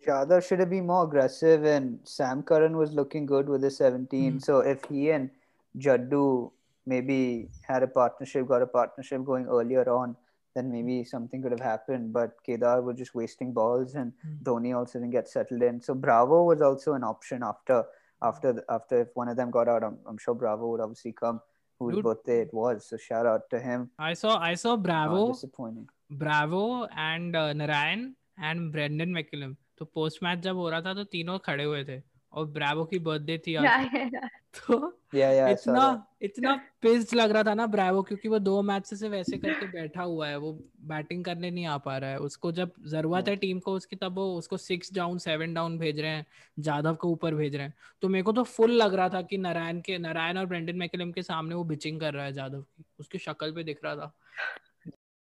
Jadhav 0.05 0.47
should 0.47 0.59
have 0.59 0.69
been 0.69 0.87
more 0.87 1.03
aggressive, 1.03 1.63
and 1.63 1.99
Sam 2.03 2.41
Curran 2.43 2.77
was 2.77 2.93
looking 2.93 3.25
good 3.25 3.49
with 3.49 3.61
the 3.61 3.69
17. 3.69 4.31
Hmm. 4.31 4.39
So 4.39 4.59
if 4.59 4.83
he 4.85 5.11
and 5.11 5.29
Jaddu 5.77 6.51
maybe 6.85 7.49
had 7.61 7.83
a 7.83 7.87
partnership, 7.87 8.47
got 8.47 8.61
a 8.61 8.67
partnership 8.67 9.23
going 9.23 9.45
earlier 9.45 9.87
on, 9.89 10.15
then 10.55 10.71
maybe 10.71 11.03
something 11.03 11.41
could 11.41 11.51
have 11.51 11.61
happened. 11.61 12.11
But 12.13 12.43
Kedar 12.43 12.81
was 12.81 12.97
just 12.97 13.13
wasting 13.13 13.53
balls, 13.53 13.93
and 13.95 14.13
Hmm. 14.23 14.43
Dhoni 14.43 14.75
also 14.75 14.99
didn't 14.99 15.11
get 15.11 15.29
settled 15.29 15.61
in. 15.61 15.81
So 15.81 15.93
Bravo 15.93 16.43
was 16.43 16.61
also 16.61 16.93
an 16.93 17.03
option 17.03 17.43
after 17.43 17.85
after 18.21 18.53
the, 18.53 18.65
after 18.69 19.01
if 19.01 19.15
one 19.15 19.27
of 19.27 19.37
them 19.37 19.51
got 19.51 19.67
out. 19.67 19.83
I'm, 19.83 19.99
I'm 20.07 20.17
sure 20.17 20.33
Bravo 20.33 20.67
would 20.71 20.81
obviously 20.81 21.11
come. 21.11 21.41
Whose 21.78 21.94
Dude. 21.96 22.04
birthday 22.04 22.40
it 22.40 22.52
was? 22.52 22.88
So 22.88 22.96
shout 22.96 23.26
out 23.26 23.50
to 23.50 23.60
him. 23.60 23.90
I 23.98 24.14
saw 24.14 24.38
I 24.38 24.54
saw 24.54 24.76
Bravo. 24.76 25.16
Oh, 25.16 25.32
disappointing. 25.32 25.88
Bravo 26.10 26.86
and 26.96 27.36
uh, 27.36 27.52
Narayan 27.52 28.14
and 28.38 28.72
Brendan 28.72 29.12
McCullum. 29.12 29.56
तो 29.78 29.84
post 29.84 30.22
match 30.22 30.38
जब 30.38 30.56
हो 30.56 30.68
रहा 30.70 30.80
था 30.80 30.92
तो 30.94 31.02
तीनों 31.04 31.38
खड़े 31.46 31.64
हुए 31.64 31.84
थे 31.84 32.00
और 32.32 32.46
ब्रावो 32.52 32.84
की 32.92 32.98
बर्थडे 32.98 33.38
थी 33.46 33.56
yeah. 33.56 34.28
तो 34.56 34.96
Yeah, 35.14 35.32
yeah, 35.32 35.50
इतना 35.50 35.82
इतना 36.22 36.54
पिस्ड 36.82 37.14
लग 37.14 37.30
रहा 37.30 37.42
था 37.44 37.52
ना 37.54 37.66
ब्रावो 37.66 38.02
क्योंकि 38.02 38.28
वो 38.28 38.38
दो 38.38 38.60
मैच 38.62 38.86
से 38.86 39.08
वैसे 39.08 39.36
करके 39.38 39.66
बैठा 39.66 40.02
हुआ 40.02 40.28
है 40.28 40.36
वो 40.38 40.52
बैटिंग 40.88 41.24
करने 41.24 41.50
नहीं 41.50 41.66
आ 41.66 41.76
पा 41.78 41.96
रहा 41.98 42.10
है 42.10 42.18
उसको 42.18 42.50
जब 42.52 42.72
ज़रूरत 42.86 43.28
है 43.28 43.36
टीम 43.36 43.58
को 43.58 43.72
उसकी 43.72 43.96
तब 43.96 44.14
वो 44.14 44.26
उसको 44.38 44.56
सिक्स 44.56 44.92
डाउन 44.94 45.18
सेवन 45.18 45.54
डाउन 45.54 45.78
भेज 45.78 46.00
रहे 46.00 46.10
हैं 46.10 46.26
जाधव 46.58 46.94
को 46.94 47.08
ऊपर 47.08 47.34
भेज 47.34 47.56
रहे 47.56 47.66
हैं 47.66 47.74
तो 48.02 48.08
मेरे 48.08 48.22
को 48.22 48.32
तो 48.32 48.42
फुल 48.44 48.72
लग 48.82 48.94
रहा 48.94 49.08
था 49.08 49.22
कि 49.22 49.38
नारायण 49.38 49.80
के 49.80 49.98
नारायण 49.98 50.38
और 50.38 50.46
ब्रेंडन 50.46 50.76
मैकुलम 50.76 51.12
के 51.12 51.22
सामने 51.22 51.54
वो 51.54 51.64
बिचिंग 51.64 52.00
कर 52.00 52.14
रहा 52.14 52.24
है 52.24 52.32
जाधव 52.32 52.60
की 52.60 52.84
उसकी 53.00 53.18
शक्ल 53.18 53.52
पे 53.52 53.64
दिख 53.64 53.84
रहा 53.84 53.96
था 53.96 54.14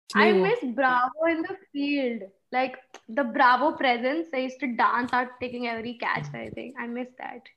I 0.09 0.31
miss 0.31 0.59
Bravo 0.75 1.25
in 1.27 1.41
the 1.41 1.55
field. 1.71 2.23
Like 2.51 2.75
the 3.09 3.23
Bravo 3.25 3.71
presence. 3.73 4.27
They 4.31 4.43
used 4.43 4.59
to 4.59 4.75
dance 4.75 5.11
out 5.11 5.29
taking 5.39 5.67
every 5.67 5.95
catch. 5.95 6.27
I 6.35 6.49
think 6.49 6.75
I 6.79 6.85
miss 6.87 7.07
that. 7.17 7.49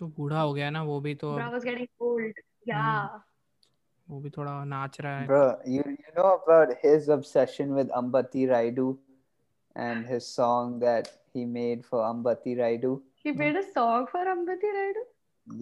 तो 0.00 0.06
बूढ़ा 0.16 0.40
हो 0.40 0.52
गया 0.54 0.70
ना 0.70 0.82
वो 0.82 1.00
भी 1.00 1.14
तो 1.22 1.36
was 1.52 1.64
getting 1.64 1.88
old. 2.00 2.38
Yeah. 2.68 3.20
वो 4.10 4.20
भी 4.20 4.30
थोड़ा 4.36 4.52
नाच 4.64 5.00
रहा 5.00 5.18
है 5.18 5.26
bro 5.26 5.42
you 5.72 5.82
you 5.88 6.12
know 6.14 6.30
about 6.36 6.70
his 6.84 7.08
obsession 7.16 7.74
with 7.78 7.90
Ambati 7.98 8.46
Rayudu 8.52 8.86
and 9.76 10.06
his 10.12 10.26
song 10.26 10.72
that 10.80 11.10
he 11.34 11.44
made 11.44 11.84
for 11.90 12.00
Ambati 12.06 12.56
Rayudu 12.60 12.94
he 13.26 13.34
made 13.42 13.58
a 13.60 13.62
song 13.74 14.08
for 14.14 14.24
Ambati 14.32 14.72
Rayudu 14.78 15.04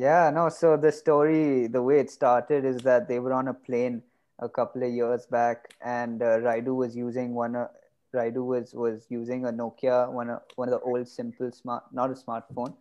yeah 0.04 0.30
no 0.38 0.49
so 0.61 0.71
the 0.87 0.92
story 1.00 1.66
the 1.66 1.83
way 1.88 1.99
it 2.04 2.14
started 2.14 2.71
is 2.73 2.80
that 2.88 3.07
they 3.09 3.18
were 3.26 3.35
on 3.40 3.49
a 3.49 3.57
plane 3.68 4.00
a 4.38 4.49
couple 4.49 4.88
of 4.88 4.97
years 5.00 5.26
back 5.26 5.68
and 5.99 6.23
uh, 6.23 6.33
Rayudu 6.49 6.75
was 6.85 6.97
using 6.97 7.35
one 7.35 7.57
uh, 7.64 7.68
Rayudu 8.14 8.47
was 8.54 8.75
was 8.87 9.07
using 9.18 9.47
a 9.52 9.52
Nokia 9.61 10.00
one 10.23 10.30
uh, 10.30 10.40
one 10.57 10.73
of 10.73 10.80
the 10.80 10.85
old 10.92 11.07
simple 11.18 11.52
smart 11.61 11.85
not 11.92 12.16
a 12.16 12.21
smartphone 12.25 12.75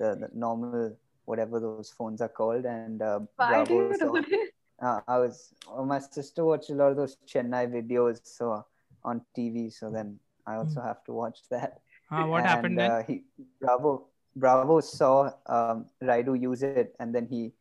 the, 0.00 0.16
the 0.22 0.30
normal 0.34 0.96
whatever 1.24 1.60
those 1.60 1.90
phones 1.90 2.20
are 2.20 2.28
called, 2.28 2.64
and 2.64 3.02
uh, 3.02 3.20
Why 3.36 3.64
do 3.64 3.88
Bravo. 3.88 4.16
you 4.16 4.30
know 4.30 4.44
uh, 4.86 5.00
I 5.06 5.18
was 5.18 5.54
uh, 5.72 5.82
my 5.82 5.98
sister 5.98 6.44
watched 6.44 6.70
a 6.70 6.74
lot 6.74 6.90
of 6.90 6.96
those 6.96 7.16
Chennai 7.26 7.70
videos 7.70 8.20
so 8.24 8.64
on 9.04 9.22
TV, 9.36 9.72
so 9.72 9.90
then 9.90 10.18
I 10.46 10.56
also 10.56 10.80
have 10.80 11.04
to 11.04 11.12
watch 11.12 11.40
that. 11.50 11.80
Ah, 12.10 12.26
what 12.26 12.38
and, 12.38 12.46
happened 12.46 12.78
then? 12.78 12.90
Uh, 12.90 13.02
he 13.06 13.24
Bravo 13.60 14.08
Bravo 14.36 14.80
saw 14.80 15.30
um, 15.46 15.86
Rayudu 16.02 16.40
use 16.40 16.62
it, 16.62 16.94
and 16.98 17.14
then 17.14 17.26
he 17.26 17.52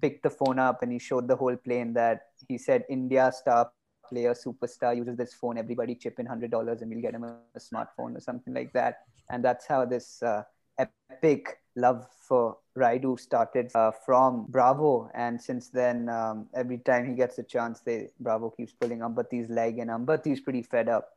picked 0.00 0.22
the 0.22 0.30
phone 0.30 0.58
up 0.58 0.82
and 0.82 0.92
he 0.92 0.98
showed 0.98 1.26
the 1.26 1.34
whole 1.34 1.56
plane 1.56 1.92
that 1.94 2.28
he 2.46 2.56
said 2.56 2.84
India 2.88 3.32
star 3.34 3.70
player 4.08 4.34
superstar 4.34 4.96
uses 4.96 5.16
this 5.16 5.34
phone. 5.34 5.58
Everybody 5.58 5.94
chip 5.94 6.18
in 6.18 6.26
hundred 6.26 6.50
dollars 6.50 6.82
and 6.82 6.90
we'll 6.90 7.00
get 7.00 7.14
him 7.14 7.24
a, 7.24 7.38
a 7.54 7.58
smartphone 7.58 8.16
or 8.16 8.20
something 8.20 8.54
like 8.54 8.72
that. 8.72 8.98
And 9.30 9.44
that's 9.44 9.66
how 9.66 9.84
this 9.84 10.22
uh, 10.22 10.42
epic 10.78 11.59
love 11.76 12.06
for 12.28 12.58
Rayudu 12.78 13.18
started 13.18 13.70
uh, 13.74 13.90
from 13.90 14.46
Bravo, 14.48 15.10
and 15.14 15.40
since 15.40 15.68
then, 15.68 16.08
um, 16.08 16.48
every 16.54 16.78
time 16.78 17.08
he 17.08 17.14
gets 17.14 17.38
a 17.38 17.42
chance, 17.42 17.80
they 17.80 18.08
Bravo 18.20 18.50
keeps 18.50 18.72
pulling 18.72 19.00
Ambati's 19.00 19.50
leg, 19.50 19.78
and 19.78 19.90
Ambati's 19.90 20.40
pretty 20.40 20.62
fed 20.62 20.88
up. 20.88 21.08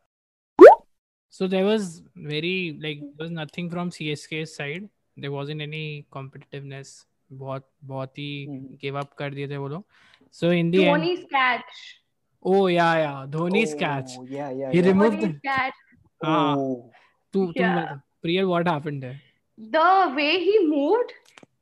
So 1.30 1.48
there 1.48 1.66
was 1.66 2.04
very 2.16 2.78
like 2.82 3.00
there 3.00 3.26
was 3.26 3.32
nothing 3.32 3.70
from 3.70 3.90
CSK's 3.90 4.56
side. 4.56 4.90
There 5.18 5.32
wasn't 5.32 5.62
any 5.62 6.06
competitiveness. 6.12 7.06
बहुत 7.34 7.68
बहुत 7.84 8.18
ही 8.18 8.46
give 8.82 8.98
up 9.00 9.14
कर 9.18 9.34
दिए 9.34 9.48
थे 9.50 9.58
वो 9.58 9.68
लोग 9.68 9.84
so 10.34 10.52
yeah, 10.54 10.72
the 10.72 10.76
Dhoni 10.76 11.16
catch 11.18 11.64
oh 12.46 12.68
yeah 12.70 12.94
yeah. 13.02 13.26
Dhoni 13.32 13.64
oh, 13.66 13.72
removed 13.74 14.32
या 14.32 14.50
या 14.50 14.70
ही 14.70 14.82
removed 14.82 15.26
sketch 15.36 15.74
हां 16.26 16.56
तू 17.34 17.46
Yeah. 17.60 18.00
Prior 18.24 18.46
what 18.46 18.68
happened 18.68 19.02
there 19.02 19.20
The 19.59 20.13
way 20.17 20.39
he 20.45 20.67
moved 20.67 21.13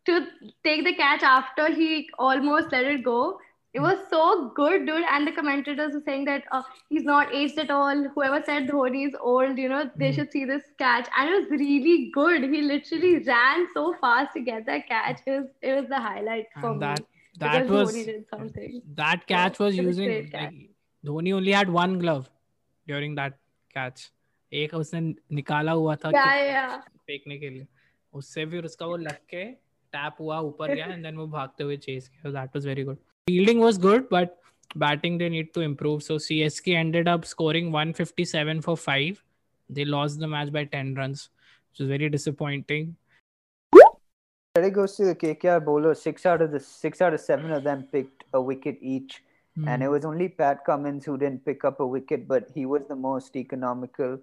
to 0.06 0.26
take 0.64 0.84
the 0.84 0.94
catch 0.94 1.22
after 1.22 1.72
he 1.72 2.08
almost 2.18 2.70
let 2.72 2.84
it 2.84 3.02
go, 3.04 3.38
it 3.74 3.80
was 3.80 3.98
so 4.10 4.50
good, 4.54 4.86
dude. 4.86 5.04
And 5.10 5.26
the 5.26 5.32
commentators 5.32 5.92
were 5.94 6.02
saying 6.04 6.24
that 6.26 6.44
uh, 6.50 6.62
he's 6.88 7.04
not 7.04 7.34
aged 7.34 7.58
at 7.58 7.70
all. 7.70 8.04
Whoever 8.14 8.42
said 8.44 8.68
Dhoni 8.68 9.06
is 9.08 9.14
old, 9.20 9.58
you 9.58 9.68
know, 9.68 9.90
they 9.96 10.10
Hmm. 10.10 10.14
should 10.18 10.30
see 10.32 10.44
this 10.46 10.62
catch. 10.78 11.08
And 11.18 11.28
it 11.30 11.40
was 11.40 11.50
really 11.50 12.10
good. 12.14 12.44
He 12.44 12.62
literally 12.62 13.18
ran 13.24 13.66
so 13.74 13.94
fast 14.00 14.32
to 14.34 14.40
get 14.40 14.64
that 14.66 14.86
catch. 14.88 15.20
It 15.26 15.30
was, 15.40 15.46
it 15.60 15.74
was 15.80 15.88
the 15.88 16.00
highlight 16.00 16.46
for 16.60 16.70
And 16.70 16.80
me. 16.80 16.86
that 16.86 17.04
that 17.38 17.52
because 17.66 17.70
was 17.70 17.94
Dhoni 17.96 18.04
did 18.06 18.24
something. 18.30 18.82
that 19.02 19.26
catch 19.26 19.58
was 19.58 19.74
it 19.78 19.84
was 19.84 19.98
using 19.98 20.08
great 20.08 20.30
catch. 20.32 20.42
like 20.42 20.70
Dhoni 21.04 21.34
only 21.34 21.52
had 21.52 21.68
one 21.70 21.98
glove 21.98 22.30
during 22.88 23.14
that 23.22 23.38
catch. 23.74 24.10
एक 24.52 24.74
उसने 24.74 25.00
निकाला 25.36 25.72
हुआ 25.72 25.94
था 26.04 26.10
Yeah, 26.12 26.24
कि- 26.24 26.46
yeah. 26.48 26.80
फेंकने 27.06 27.38
के 27.38 27.48
लिए 27.50 27.66
उससे 28.13 28.45
फिर 28.45 28.65
उसका 28.65 28.85
वो 28.85 28.97
लग 28.97 29.17
के 29.29 29.45
टैप 29.95 30.15
हुआ 30.19 30.39
ऊपर 30.51 30.73
गया 30.75 30.85
एंड 30.85 31.03
देन 31.03 31.15
वो 31.17 31.27
भागते 31.27 31.63
हुए 31.63 31.77
चेस 31.87 32.07
किया 32.07 32.31
that 32.31 32.55
was 32.55 32.67
very 32.67 32.83
good 32.83 32.97
fielding 33.29 33.61
was 33.61 33.79
good 33.81 34.07
but 34.11 34.29
batting 34.77 35.19
they 35.19 35.29
need 35.29 35.51
to 35.55 35.61
improve 35.61 36.01
so 36.07 36.17
CSK 36.25 36.75
ended 36.81 37.11
up 37.13 37.25
scoring 37.33 37.71
157 37.77 38.61
for 38.67 38.75
5 38.87 39.21
they 39.77 39.85
lost 39.93 40.23
the 40.23 40.29
match 40.33 40.51
by 40.57 40.63
10 40.75 40.93
runs 41.01 41.23
which 41.33 41.83
was 41.83 41.93
very 41.93 42.09
disappointing 42.17 42.89
Credit 44.55 44.73
goes 44.75 44.95
to 44.95 45.05
the 45.05 45.15
KKR 45.15 45.59
bowler. 45.65 45.91
Six 45.97 46.25
out 46.29 46.41
of 46.45 46.51
the 46.53 46.59
six 46.59 47.01
out 47.05 47.13
of 47.17 47.21
seven 47.25 47.51
of 47.57 47.61
them 47.67 47.83
picked 47.91 48.25
a 48.39 48.41
wicket 48.47 48.81
each, 48.93 49.13
mm. 49.57 49.67
and 49.73 49.85
it 49.85 49.91
was 49.93 50.07
only 50.09 50.27
Pat 50.41 50.65
Cummins 50.65 51.05
who 51.05 51.13
didn't 51.21 51.45
pick 51.45 51.63
up 51.69 51.79
a 51.85 51.87
wicket, 51.93 52.25
but 52.31 52.49
he 52.55 52.65
was 52.71 52.81
the 52.89 52.97
most 53.05 53.37
economical, 53.43 54.17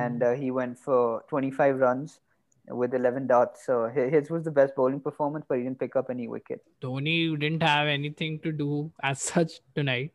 and 0.00 0.24
uh, 0.24 0.32
he 0.40 0.50
went 0.56 0.80
for 0.86 1.22
25 1.28 1.76
runs 1.84 2.18
with 2.67 2.93
11 2.93 3.27
dots. 3.27 3.65
So 3.65 3.89
hi- 3.93 4.09
his 4.09 4.29
was 4.29 4.43
the 4.43 4.51
best 4.51 4.75
bowling 4.75 4.99
performance, 4.99 5.45
but 5.47 5.57
he 5.57 5.63
didn't 5.63 5.79
pick 5.79 5.95
up 5.95 6.09
any 6.09 6.27
wicket. 6.27 6.61
Dhoni 6.81 7.39
didn't 7.39 7.63
have 7.63 7.87
anything 7.87 8.39
to 8.39 8.51
do 8.51 8.91
as 9.01 9.21
such 9.21 9.61
tonight, 9.75 10.11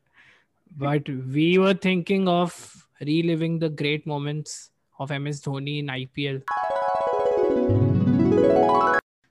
but 0.77 1.09
we 1.09 1.59
were 1.59 1.75
thinking 1.75 2.29
of 2.29 2.87
reliving 3.01 3.59
the 3.59 3.69
great 3.69 4.07
moments 4.07 4.71
of 4.99 5.11
MS 5.11 5.41
Dhoni 5.41 5.79
in 5.79 5.87
IPL. 5.87 6.43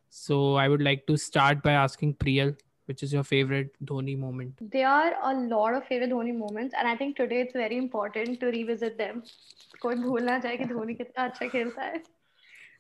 So 0.10 0.56
I 0.56 0.68
would 0.68 0.82
like 0.82 1.06
to 1.08 1.18
start 1.18 1.62
by 1.62 1.72
asking 1.72 2.16
Priyal, 2.16 2.58
which 2.86 3.04
is 3.04 3.14
your 3.14 3.24
favorite 3.24 3.76
Dhoni 3.86 4.18
moment? 4.18 4.54
There 4.62 4.88
are 4.88 5.14
a 5.24 5.34
lot 5.36 5.74
of 5.74 5.86
favorite 5.86 6.10
Dhoni 6.10 6.38
moments, 6.38 6.74
and 6.78 6.88
I 6.88 6.96
think 6.96 7.16
today 7.18 7.42
it's 7.42 7.54
very 7.54 7.78
important 7.78 8.40
to 8.40 8.48
revisit 8.48 8.98
them. 8.98 9.24
कोई 9.82 9.96
भूल 9.96 10.24
ना 10.24 10.40
जाए 10.40 10.58
कि 10.58 10.66
धोनी 10.66 10.94
कितना 10.94 11.24
अच्छा 11.24 11.48
खेलता 11.48 11.82
है. 11.82 12.04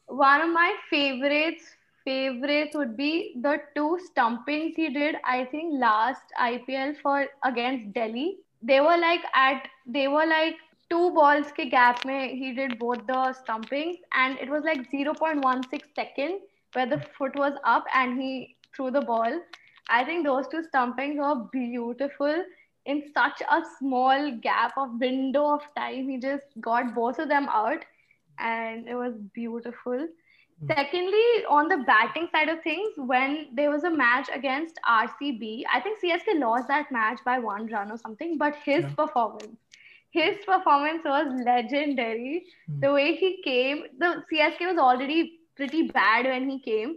one 0.06 0.40
of 0.40 0.50
my 0.50 0.74
favorites, 0.90 1.64
favorites 2.04 2.76
would 2.76 2.96
be 2.96 3.34
the 3.40 3.58
two 3.74 3.98
stumpings 4.04 4.74
he 4.76 4.90
did. 4.90 5.16
I 5.24 5.44
think 5.46 5.80
last 5.80 6.22
IPL 6.38 6.96
for 7.00 7.26
against 7.44 7.92
Delhi. 7.94 8.38
They 8.62 8.80
were 8.80 8.96
like 8.96 9.22
at 9.34 9.68
they 9.86 10.08
were 10.08 10.26
like 10.26 10.56
two 10.90 11.10
balls 11.12 11.52
ke 11.58 11.68
gap 11.70 12.04
mein 12.04 12.36
he 12.36 12.52
did 12.52 12.78
both 12.78 13.06
the 13.06 13.32
stumpings, 13.32 13.96
and 14.12 14.38
it 14.38 14.50
was 14.50 14.64
like 14.64 14.90
0.16 14.90 15.80
second 15.94 16.40
where 16.74 16.86
the 16.86 17.00
foot 17.18 17.34
was 17.36 17.54
up 17.64 17.84
and 17.94 18.20
he 18.20 18.56
threw 18.74 18.90
the 18.90 19.00
ball. 19.00 19.40
I 19.88 20.04
think 20.04 20.26
those 20.26 20.48
two 20.48 20.62
stumpings 20.62 21.18
were 21.18 21.34
beautiful 21.52 22.44
in 22.86 23.02
such 23.14 23.42
a 23.50 23.62
small 23.78 24.30
gap 24.42 24.76
of 24.76 25.00
window 25.00 25.46
of 25.54 25.62
time. 25.76 26.08
He 26.08 26.18
just 26.18 26.46
got 26.60 26.94
both 26.94 27.18
of 27.18 27.28
them 27.28 27.48
out 27.50 27.84
and 28.38 28.88
it 28.88 28.94
was 28.94 29.16
beautiful. 29.34 30.06
Secondly, 30.66 31.44
on 31.48 31.68
the 31.68 31.78
batting 31.78 32.28
side 32.28 32.48
of 32.48 32.62
things, 32.62 32.92
when 32.96 33.48
there 33.54 33.70
was 33.70 33.84
a 33.84 33.90
match 33.90 34.28
against 34.34 34.78
RCB, 34.86 35.64
I 35.72 35.80
think 35.80 35.98
CSK 35.98 36.34
lost 36.34 36.68
that 36.68 36.90
match 36.90 37.18
by 37.24 37.38
one 37.38 37.66
run 37.66 37.90
or 37.90 37.98
something, 37.98 38.38
but 38.38 38.54
his 38.64 38.84
Yeah. 38.84 38.94
performance, 38.96 39.58
his 40.10 40.36
performance 40.46 41.02
was 41.04 41.26
legendary. 41.44 42.46
Hmm. 42.66 42.80
The 42.80 42.92
way 42.92 43.14
he 43.16 43.42
came, 43.42 43.84
the 43.98 44.22
CSK 44.28 44.66
was 44.66 44.78
already 44.78 45.40
pretty 45.56 45.82
bad 45.88 46.26
when 46.26 46.48
he 46.48 46.58
came, 46.60 46.96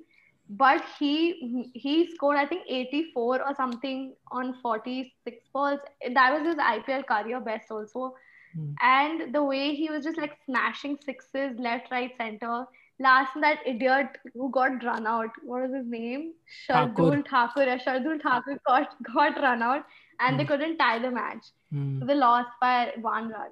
but 0.50 0.82
he 1.00 1.72
he 1.74 2.06
scored 2.14 2.38
I 2.38 2.46
think 2.46 2.64
84 2.68 3.42
or 3.48 3.54
something 3.56 4.16
on 4.32 4.54
46 4.62 5.48
balls. 5.54 5.80
That 6.14 6.34
was 6.34 6.46
his 6.48 6.58
IPL 6.58 7.04
career 7.04 7.40
best 7.40 7.72
also. 7.72 8.16
Hmm. 8.55 8.73
And 8.83 9.35
the 9.35 9.43
way 9.45 9.75
he 9.75 9.89
was 9.91 10.05
just 10.05 10.19
like 10.19 10.37
smashing 10.45 10.99
sixes 11.05 11.59
left, 11.59 11.91
right, 11.91 12.13
center. 12.19 12.67
Last 12.99 13.31
that 13.41 13.61
idiot 13.67 14.19
who 14.35 14.51
got 14.51 14.83
run 14.85 15.07
out. 15.07 15.31
What 15.43 15.63
was 15.63 15.75
his 15.75 15.87
name? 15.87 16.33
Shardul 16.69 17.23
Thakur. 17.29 17.65
Yeah, 17.65 17.79
Shardul 17.79 18.21
Thakur 18.23 18.59
got, 18.67 18.97
got 19.15 19.41
run 19.41 19.63
out 19.63 19.85
and 20.21 20.39
they 20.39 20.45
Hmm. 20.45 20.49
couldn't 20.49 20.77
tie 20.79 20.99
the 20.99 21.11
match. 21.11 21.47
Hmm. 21.73 21.99
So 22.01 22.07
they 22.07 22.15
lost 22.15 22.51
by 22.61 22.93
one 23.01 23.29
run. 23.31 23.51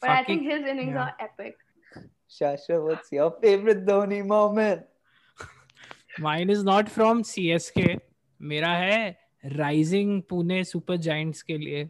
But 0.00 0.10
I 0.10 0.24
think 0.24 0.42
Fucking- 0.42 0.50
his 0.50 0.68
innings 0.74 0.92
yeah. 0.94 1.04
are 1.04 1.14
epic. 1.20 1.56
Shasha, 2.30 2.82
what's 2.84 3.10
your 3.12 3.30
favorite 3.42 3.84
Dhoni 3.86 4.24
moment? 4.26 4.84
Mine 6.18 6.50
is 6.50 6.62
not 6.64 6.88
from 6.88 7.22
CSK. 7.22 7.98
मेरा 8.42 8.68
है 8.68 9.00
rising 9.56 10.20
Pune 10.30 10.62
super 10.64 10.96
giants 11.06 11.42
के 11.42 11.56
लिए 11.58 11.88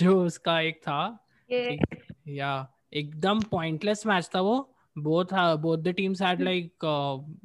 जो 0.00 0.20
उसका 0.24 0.60
एक 0.60 0.80
था 0.88 1.00
Yeah. 1.08 1.21
या 1.51 2.67
एकदम 2.93 3.39
पॉइंटलेस 3.41 4.05
मैच 4.07 4.29
था 4.35 4.41
वो। 4.41 4.69
Both 4.95 5.25
both 5.59 5.77
the 5.77 5.87
teams 5.87 6.21
had 6.21 6.41
like 6.41 6.85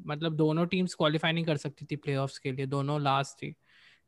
मतलब 0.07 0.35
दोनों 0.37 0.67
टीम्स 0.67 0.95
क्वालिफाई 0.95 1.33
नहीं 1.33 1.45
कर 1.45 1.57
सकती 1.57 1.87
थी 1.91 1.97
प्लेऑफ्स 1.97 2.39
के 2.39 2.53
लिए। 2.53 2.67
दोनों 2.67 3.01
लास्ट 3.03 3.43
थी। 3.43 3.55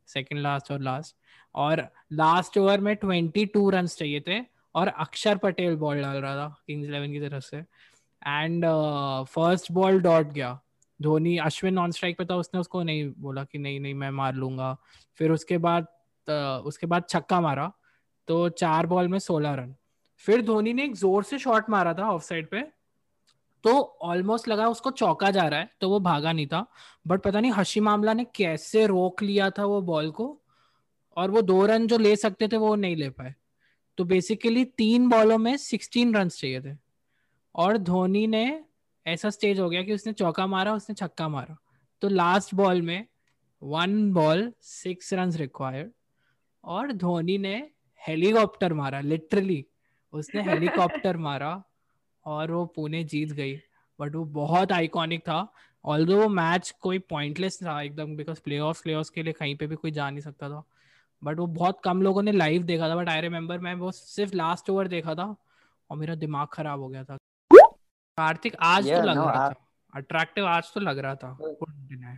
सेकंड 0.07 0.39
लास्ट 0.39 0.71
और 0.71 0.79
लास्ट 0.79 1.15
और 1.55 1.87
लास्ट 2.13 2.57
ओवर 2.57 2.79
में 2.79 2.95
ट्वेंटी 2.95 3.45
टू 3.45 3.69
रन 3.69 3.87
चाहिए 3.87 4.23
थे 4.27 4.39
और 4.75 4.87
अक्षर 4.87 5.37
पटेल 5.37 5.75
बॉल 5.75 6.01
डाल 6.01 6.17
रहा 6.17 6.35
था 6.35 6.47
किंग्स 6.67 6.87
इलेवन 6.87 7.11
की 7.11 7.19
तरफ़ 7.19 7.43
से। 7.43 7.57
एंड 7.57 8.65
फ़र्स्ट 9.25 9.71
बॉल 9.71 9.99
डॉट 10.01 10.27
गया। 10.27 10.59
धोनी 10.99 11.37
अश्विन 11.37 11.73
नॉन 11.73 11.91
स्ट्राइक 11.91 12.17
पे 12.17 12.25
था 12.25 12.35
उसने 12.35 12.59
उसको 12.59 12.83
नहीं 12.83 13.11
बोला 13.17 13.43
कि 13.43 13.57
नहीं 13.57 13.79
नहीं 13.79 13.93
मैं 13.93 14.09
मार 14.11 14.33
लूँगा। 14.35 14.75
फिर 15.19 15.31
उसके 15.31 15.57
बाद 15.57 15.87
uh, 16.27 16.65
उसके 16.65 16.87
बाद 16.87 17.03
छक्का 17.09 17.41
मारा। 17.41 17.71
तो 18.27 18.47
चार 18.49 18.85
बॉल 18.87 19.07
में 19.07 19.19
सोलह 19.19 19.53
रन। 19.53 19.75
फिर 20.25 20.41
धोनी 20.41 20.73
ने 20.73 20.83
एक 20.83 20.95
ज़ोर 20.95 21.23
से 21.23 21.37
शॉट 21.39 21.69
मारा 21.69 21.93
था 21.93 22.09
ऑफ़ 22.09 22.23
साइड 22.23 22.49
पे 22.49 22.61
तो 23.63 23.71
ऑलमोस्ट 24.01 24.47
लगा 24.47 24.67
उसको 24.67 24.91
चौका 24.91 25.29
जा 25.31 25.47
रहा 25.47 25.59
है 25.59 25.69
तो 25.81 25.89
वो 25.89 25.99
भागा 25.99 26.31
नहीं 26.31 26.47
था। 26.47 26.65
बट 27.07 27.21
पता 27.21 27.39
नहीं 27.39 27.51
हशी 27.51 27.79
मामला 27.79 28.13
ने 28.13 28.23
कैसे 28.35 28.85
रोक 28.87 29.21
लिया 29.23 29.49
था 29.49 29.65
वो 29.65 29.81
बॉल 29.81 30.09
को, 30.11 30.37
और 31.17 31.31
वो 31.31 31.41
दो 31.41 31.65
रन 31.65 31.87
जो 31.87 31.97
ले 31.97 32.15
सकते 32.15 32.47
थे 32.47 32.57
वो 32.57 32.75
नहीं 32.75 32.95
ले 32.95 33.09
पाए। 33.09 33.33
तो 33.97 34.03
बेसिकली 34.05 34.65
तीन 34.65 35.07
बॉलों 35.09 35.37
में 35.37 35.55
सिक्सटीन 35.57 36.15
रन 36.15 36.29
चाहिए 36.29 36.61
थे। 36.61 36.75
और 37.55 37.77
धोनी 37.79 38.25
ने 38.27 38.63
ऐसा 39.05 39.29
स्टेज 39.29 39.59
हो 39.59 39.69
गया 39.69 39.81
कि 39.83 39.93
उसने 39.93 40.13
चौका 40.13 40.47
मारा, 40.47 40.73
उसने 40.73 40.95
छक्का 40.95 41.27
मारा। 41.29 41.57
तो 42.01 42.09
लास्ट 42.09 42.55
बॉल 42.55 42.81
में 42.81 43.05
one 43.61 44.11
ball 44.13 44.51
six 44.61 45.13
run 45.13 45.31
required 45.33 45.91
और 46.63 46.91
धोनी 46.93 47.37
ने 47.37 47.55
हेलीकॉप्टर 48.01 48.73
मारा 48.73 48.99
लिटरली 49.01 49.65
उसने 50.13 50.41
हेलीकॉप्टर 50.41 51.17
मारा 51.17 51.63
और 52.25 52.51
वो 52.51 52.65
पुणे 52.65 53.03
जीत 53.03 53.31
गई 53.31 53.55
बट 53.99 54.15
वो 54.15 54.23
बहुत 54.25 54.71
आइकॉनिक 54.71 55.21
था 55.21 55.53
ऑल्दो 55.85 56.21
वो 56.21 56.27
मैच 56.29 56.71
कोई 56.81 56.99
पॉइंटलेस 56.99 57.59
था 57.63 57.81
एकदम 57.81 58.15
बिकॉज़ 58.15 58.41
प्ले 58.41 58.59
ऑफ़ 58.59 58.81
प्ले 58.83 59.01
के 59.15 59.23
लिए 59.23 59.33
कहीं 59.33 59.55
पे 59.55 59.67
भी 59.67 59.75
कोई 59.75 59.91
जा 59.91 60.09
नहीं 60.09 60.21
सकता 60.21 60.49
था 60.49 60.63
बट 61.23 61.39
वो 61.39 61.47
बहुत 61.47 61.81
कम 61.83 62.01
लोगों 62.01 62.21
ने 62.23 62.31
लाइव 62.31 62.63
देखा 62.63 62.89
था 62.89 62.95
बट 62.95 63.09
आई 63.09 63.21
रिमेम्बर 63.21 63.59
मैं 63.59 63.73
वो 63.75 63.91
सिर्फ़ 63.91 64.35
लास्ट 64.35 64.69
ओवर 64.69 64.87
देखा 64.87 65.15
था 65.15 65.35
और 65.89 65.97
मेरा 65.97 66.15
दिमाग 66.15 66.47
खराब 66.53 66.79
हो 66.79 66.87
गया 66.87 67.03
था 67.03 67.17
कार्तिक 68.17 68.55
आज 68.59 68.87
Yeah, 68.87 69.01
तो 69.01 69.07
लग 69.07 69.17
no, 69.17 69.25
रहा 69.25 69.47
I- 69.47 69.53
था 69.53 69.67
अट्रैक्टिव 69.95 70.45
आज 70.45 70.73
तो 70.73 70.79
लग 70.79 70.99
रहा 70.99 71.15
था 71.15 71.37
Well- 71.37 71.55
Couldn't 71.55 71.87
deny. 71.89 72.15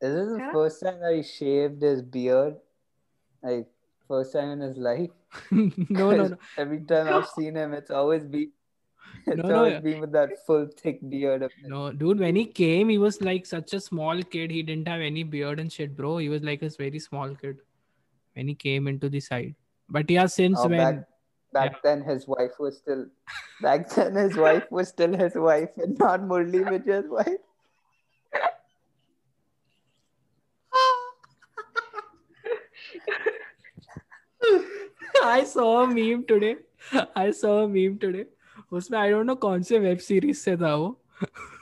This 0.00 0.16
is 0.20 0.28
the 0.32 0.38
Yeah. 0.38 0.52
first 0.52 0.82
time 0.82 1.00
that 1.00 1.14
he 1.16 1.22
shaved 1.22 1.82
his 1.82 2.02
beard. 2.16 2.56
Like 3.42 3.66
first 4.08 4.32
time 4.32 4.50
in 4.50 4.60
his 4.60 4.76
life. 4.76 5.10
no 5.50 6.10
no 6.10 6.28
no 6.28 6.36
Every 6.58 6.80
time 6.80 7.08
I've 7.08 7.28
seen 7.28 7.54
him, 7.56 7.72
it's 7.74 7.90
always 7.90 8.24
been 8.24 8.50
it's 9.26 9.36
No, 9.42 9.48
no, 9.48 9.56
always 9.58 9.72
yeah. 9.74 9.80
been 9.80 10.00
with 10.00 10.12
that 10.12 10.30
full 10.46 10.66
thick 10.82 10.98
beard 11.08 11.42
of. 11.42 11.52
No, 11.62 11.92
dude, 11.92 12.18
when 12.18 12.36
he 12.36 12.46
came, 12.46 12.88
he 12.88 12.98
was 12.98 13.20
like 13.22 13.46
such 13.46 13.72
a 13.74 13.80
small 13.80 14.22
kid. 14.22 14.50
He 14.50 14.62
didn't 14.62 14.88
have 14.88 15.00
any 15.00 15.22
beard 15.22 15.60
and 15.60 15.72
shit, 15.72 15.96
bro. 15.96 16.18
He 16.18 16.28
was 16.28 16.42
like 16.42 16.62
a 16.62 16.70
very 16.70 16.98
small 16.98 17.34
kid 17.34 17.58
when 18.34 18.48
he 18.48 18.54
came 18.54 18.88
into 18.88 19.08
the 19.08 19.20
side. 19.20 19.54
But 19.88 20.10
yeah, 20.10 20.26
since 20.26 20.58
Oh, 20.60 20.68
when 20.68 20.78
back 20.78 21.04
back 21.52 21.82
then 21.82 22.02
his 22.02 22.26
wife 22.26 22.58
was 22.58 22.78
still 22.78 23.06
back 23.62 23.88
then 23.90 24.14
his 24.16 24.36
wife 24.36 24.64
was 24.70 24.88
still 24.88 25.12
his 25.16 25.34
wife 25.36 25.70
and 25.76 25.96
not 25.98 26.20
Murali 26.20 26.64
Vijay's 26.70 27.08
wife. 27.08 27.44
I 35.24 35.44
saw 35.44 35.82
a 35.82 35.86
meme 35.86 36.24
today. 36.24 36.56
I 37.16 37.30
saw 37.30 37.52
a 37.64 37.68
meme 37.68 37.98
today. 37.98 38.24
उसमें 38.72 38.98
आई 38.98 39.10
don't 39.10 39.26
no 39.26 39.34
कौन 39.44 39.62
से 39.62 39.78
web 39.78 39.98
series 39.98 40.38
से 40.38 40.56
था 40.56 40.74
वो। 40.74 40.88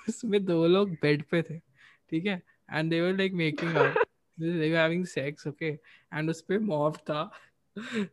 उसमें 0.09 0.45
दो 0.45 0.67
लोग 0.67 0.91
bed 1.03 1.23
पे 1.31 1.43
थे, 1.43 1.59
ठीक 1.59 2.27
है? 2.27 2.43
And 2.71 2.91
they 2.91 3.01
were 3.01 3.17
like 3.19 3.33
making 3.35 3.77
out 3.77 3.99
they 4.39 4.71
were 4.71 4.77
having 4.77 5.05
sex 5.07 5.47
okay 5.47 5.67
and 5.67 6.31
उस 6.31 6.41
पे 6.49 6.59
मॉब 6.59 6.97
था 7.11 7.31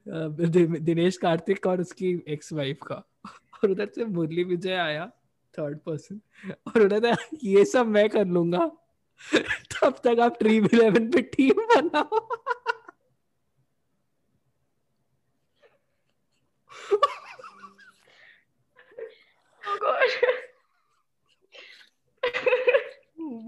दिनेश 0.08 1.18
कार्तिक 1.18 1.68
और 1.68 1.82
उसकी 1.82 2.12
एक्स 2.34 2.53
वाइफ 2.53 2.79
का। 2.88 3.03
और 3.25 3.72
उधर 3.72 3.88
से 3.96 4.06
मुरली 4.06 4.44
विजय 4.44 4.75
आया 4.75 5.06
थर्ड 5.58 5.77
पर्सन 5.86 6.20
और 6.68 6.82
उन्होंने 6.82 7.13
ये 7.44 7.65
सब 7.65 7.88
मैं 7.88 8.08
कर 8.10 8.25
लूँगा। 8.27 8.65
तब 9.74 9.96
तक 10.03 10.20
आप 10.22 10.38
ड्रीम 10.41 10.65
इलेवन 10.74 11.10
पे 11.12 11.22
टीम 11.36 11.65
बनाओ। 11.75 12.27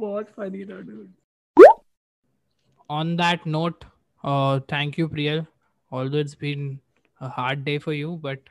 बहुत 0.00 0.34
funny 0.38 0.64
था 0.66 0.80
dude. 0.86 1.12
On 2.90 3.16
that 3.16 3.46
note, 3.46 3.84
uh, 4.24 4.60
thank 4.72 4.98
you 4.98 5.08
Priyal. 5.08 5.46
Although 5.92 6.18
it's 6.18 6.34
been 6.34 6.80
a 7.20 7.28
hard 7.28 7.64
day 7.64 7.78
for 7.78 7.92
you, 7.92 8.16
but 8.28 8.50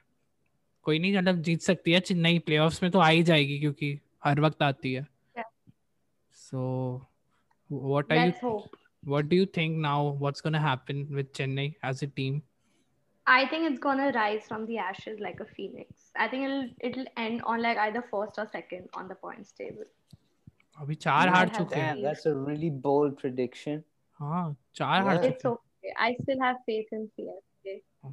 कोई 0.86 1.00
नहीं 1.00 1.18
मतलब 1.18 1.42
जीत 1.42 1.62
सकती 1.62 1.92
है 1.92 2.00
चेन्नई 2.08 2.40
प्लेऑफ्स 2.48 2.82
में 2.84 2.92
तो 2.92 3.00
आ 3.00 3.08
ही 3.08 3.24
जाएगी 3.30 3.60
क्योंकि 3.60 4.00
हर 4.26 4.40
वक्त 4.42 4.62
आती 4.64 4.94
है 4.94 5.08
Yeah. 5.38 5.48
So, 6.32 6.66
what 7.70 8.12
are 8.12 8.18
Let's 8.20 8.42
you? 8.44 8.50
hope. 8.50 8.76
What 9.14 9.30
do 9.32 9.40
you 9.40 9.46
think 9.58 9.80
now? 9.86 9.98
What's 10.26 10.42
gonna 10.48 10.62
happen 10.66 11.02
with 11.18 11.32
Chennai 11.40 11.66
as 11.92 12.04
a 12.04 12.08
team? 12.20 12.38
I 13.28 13.48
think 13.52 13.68
it's 13.70 13.80
gonna 13.80 14.12
rise 14.16 14.48
from 14.52 14.66
the 14.70 14.78
ashes 14.86 15.20
like 15.20 15.40
a 15.40 15.46
phoenix. 15.58 16.12
I 16.16 16.28
think 16.28 16.46
it'll 16.50 16.70
it'll 16.90 17.10
end 17.26 17.42
on 17.54 17.62
like 17.68 17.82
either 17.86 18.04
first 18.12 18.40
or 18.44 18.48
second 18.56 18.90
on 19.02 19.08
the 19.14 19.16
points 19.26 19.52
table. 19.62 19.88
अभी 20.79 20.95
चार 20.95 21.29
हार 21.29 21.49
चुके 21.49 21.81
हैं। 21.81 22.01
That's 22.03 22.27
a 22.27 22.33
really 22.49 22.71
bold 22.81 23.15
prediction 23.15 23.83
हाँ 24.21 24.57
चार 24.75 25.03
हार 25.03 25.17
चुके 25.23 25.49
हैं। 25.49 25.95
I 25.99 26.15
still 26.15 26.43
have 26.43 26.55
faith 26.55 26.95
in 26.95 27.07
CSK 27.07 27.71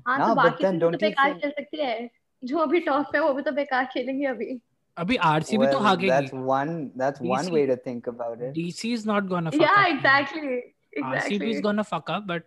हाँ 0.08 0.20
तो 0.20 0.36
बाकी 0.36 0.64
टीम 0.64 0.80
तो, 0.80 0.90
तो 0.92 0.98
बेकार 0.98 1.34
खेल 1.34 1.52
सकती 1.52 1.78
है। 1.78 2.10
जो 2.44 2.58
अभी 2.58 2.80
टॉप 2.80 3.06
पे 3.12 3.20
वो 3.20 3.34
भी 3.34 3.42
तो 3.42 3.52
बेकार 3.52 3.86
खेलेंगे 3.86 4.26
अभी। 4.26 4.60
अभी 4.98 5.16
आरसीबी 5.16 5.64
well, 5.64 5.72
तो 5.72 5.80
हागेगी 5.80 6.10
that's 6.10 6.34
one 6.34 6.70
that's 6.98 7.22
one 7.22 7.52
way 7.54 7.66
to 7.68 7.76
think 7.86 8.08
about 8.10 8.42
it 8.42 8.54
DC 8.54 8.94
is 8.94 9.08
not 9.08 9.24
gonna 9.24 9.50
fuck 9.50 9.62
yeah 9.62 9.86
exactly 9.86 11.02
RCB 11.04 11.50
is 11.50 11.62
gonna 11.62 11.82
fuck 11.82 12.12
up 12.12 12.24
but 12.24 12.44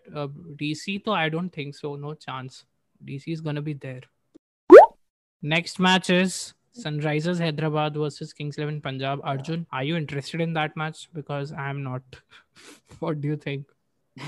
DC 0.58 0.98
तो 0.98 1.12
I 1.12 1.30
don't 1.30 1.56
think 1.56 1.74
so 1.74 1.96
no 1.96 2.14
chance 2.14 2.64
DC 3.02 3.32
is 3.32 3.42
gonna 3.42 3.60
be 3.60 3.74
there 3.74 4.08
next 5.42 5.80
match 5.80 6.10
is 6.10 6.36
Sunrisers 6.78 7.40
Hyderabad 7.40 7.94
versus 7.94 8.32
Kings 8.32 8.56
Eleven 8.56 8.80
Punjab. 8.80 9.20
Arjun, 9.24 9.66
are 9.72 9.84
you 9.84 9.96
interested 9.96 10.40
in 10.40 10.52
that 10.54 10.76
match? 10.76 11.08
Because 11.12 11.52
I 11.52 11.68
am 11.70 11.82
not. 11.82 12.02
what 13.00 13.20
do 13.20 13.28
you 13.28 13.36
think? 13.36 13.66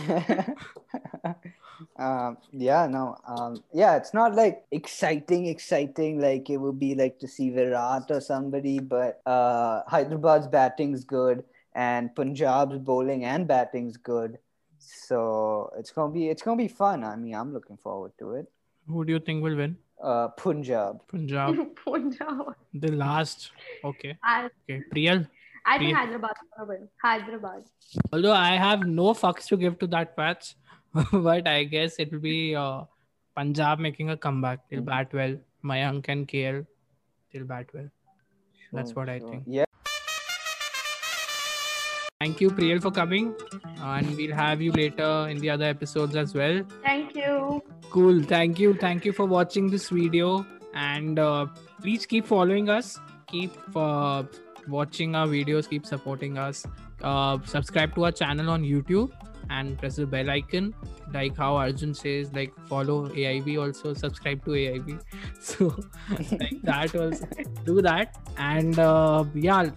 um, 1.99 2.39
yeah, 2.53 2.87
no, 2.87 3.17
um, 3.27 3.63
yeah, 3.73 3.97
it's 3.97 4.15
not 4.15 4.35
like 4.35 4.65
exciting, 4.71 5.47
exciting 5.47 6.21
like 6.21 6.51
it 6.51 6.57
would 6.57 6.79
be 6.79 6.95
like 6.95 7.19
to 7.19 7.29
see 7.29 7.51
Virat 7.51 8.11
or 8.11 8.21
somebody, 8.21 8.79
but 8.79 9.21
uh, 9.27 9.83
Hyderabad's 9.87 10.47
batting's 10.47 11.05
good 11.05 11.45
and 11.75 12.15
Punjab's 12.15 12.79
bowling 12.79 13.25
and 13.25 13.47
batting's 13.47 13.97
good, 13.97 14.39
so 14.79 15.73
it's 15.79 15.91
gonna 15.91 16.13
be 16.13 16.29
it's 16.29 16.43
gonna 16.43 16.57
be 16.57 16.69
fun. 16.69 17.05
I 17.05 17.17
mean, 17.17 17.35
I'm 17.35 17.53
looking 17.53 17.77
forward 17.77 18.13
to 18.19 18.33
it. 18.33 18.47
Who 18.89 19.05
do 19.05 19.13
you 19.13 19.21
think 19.21 19.43
will 19.43 19.57
win? 19.57 19.77
Uh, 20.03 20.29
Punjab. 20.29 21.01
Punjab. 21.09 21.57
Punjab. 21.85 22.55
the 22.75 22.91
last. 22.93 23.53
Okay. 23.85 24.17
I, 24.23 24.49
Okay. 24.69 24.83
Priyal. 24.95 25.29
I 25.65 25.79
think 25.79 25.97
Hyderabad 25.97 26.33
is 26.43 26.69
win. 26.69 26.89
Hyderabad. 27.03 27.63
Although 28.13 28.33
I 28.33 28.57
have 28.57 28.85
no 28.85 29.13
fucks 29.15 29.47
to 29.51 29.57
give 29.57 29.79
to 29.79 29.87
that 29.89 30.17
match, 30.19 30.57
but 31.13 31.47
I 31.47 31.63
guess 31.65 32.01
it 32.01 32.11
will 32.11 32.19
be 32.19 32.57
uh, 32.57 32.83
Punjab 33.37 33.79
making 33.79 34.11
a 34.11 34.17
comeback. 34.17 34.59
They'll 34.69 34.81
Mhm. 34.83 34.87
bat 34.87 35.13
well. 35.21 35.37
Mayank 35.65 36.09
and 36.09 36.27
KL, 36.27 36.67
they'll 37.33 37.45
bat 37.45 37.67
well. 37.73 37.89
That's 38.73 38.91
Sure, 38.91 39.05
what 39.05 39.09
I 39.09 39.21
think. 39.21 39.45
Yeah. 39.47 39.65
Thank 42.21 42.41
you, 42.41 42.51
Priyal, 42.51 42.81
for 42.83 42.91
coming. 42.91 43.35
And 43.81 44.17
we'll 44.17 44.35
have 44.35 44.61
you 44.61 44.73
later 44.73 45.27
in 45.29 45.39
the 45.39 45.51
other 45.51 45.65
episodes 45.67 46.17
as 46.17 46.35
well. 46.35 46.63
Thank 46.83 47.15
you. 47.17 47.63
Cool. 47.93 48.23
Thank 48.23 48.59
you. 48.59 48.73
Thank 48.73 49.05
you 49.05 49.13
for 49.13 49.27
watching 49.27 49.69
this 49.69 49.91
video. 49.91 50.47
And 50.73 51.19
uh, 51.19 51.47
please 51.83 52.07
keep 52.07 52.27
following 52.27 52.71
us. 52.71 52.99
Keep 53.27 53.53
uh, 53.77 54.23
watching 54.67 55.15
our 55.15 55.27
videos. 55.27 55.69
Keep 55.69 55.85
supporting 55.85 56.39
us. 56.39 56.65
Uh, 57.03 57.39
subscribe 57.45 57.95
to 57.97 58.05
our 58.07 58.13
channel 58.13 58.49
on 58.49 58.63
YouTube 58.63 59.13
and 59.51 59.79
press 59.79 59.97
the 59.97 60.07
bell 60.07 60.31
icon. 60.31 60.75
Like 61.13 61.37
how 61.37 61.57
Arjun 61.57 61.93
says, 61.93 62.33
like 62.33 62.55
follow 62.67 63.09
AIB 63.09 63.61
also. 63.61 63.93
Subscribe 63.93 64.43
to 64.47 64.53
AIB. 64.53 64.99
So 65.41 65.77
like 66.41 66.63
that 66.63 66.97
also. 66.97 67.27
Do 67.67 67.83
that. 67.83 68.17
And 68.39 68.79
uh, 68.79 69.27
yeah, 69.35 69.69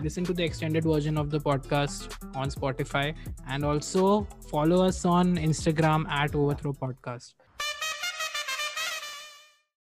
listen 0.00 0.22
to 0.26 0.32
the 0.32 0.44
extended 0.44 0.84
version 0.84 1.18
of 1.18 1.30
the 1.30 1.40
podcast 1.40 2.14
on 2.36 2.50
Spotify 2.50 3.16
and 3.48 3.64
also 3.64 4.28
follow 4.48 4.84
us 4.84 5.04
on 5.04 5.36
Instagram 5.36 6.08
at 6.08 6.36
Overthrow 6.36 6.72
Podcast. 6.72 7.34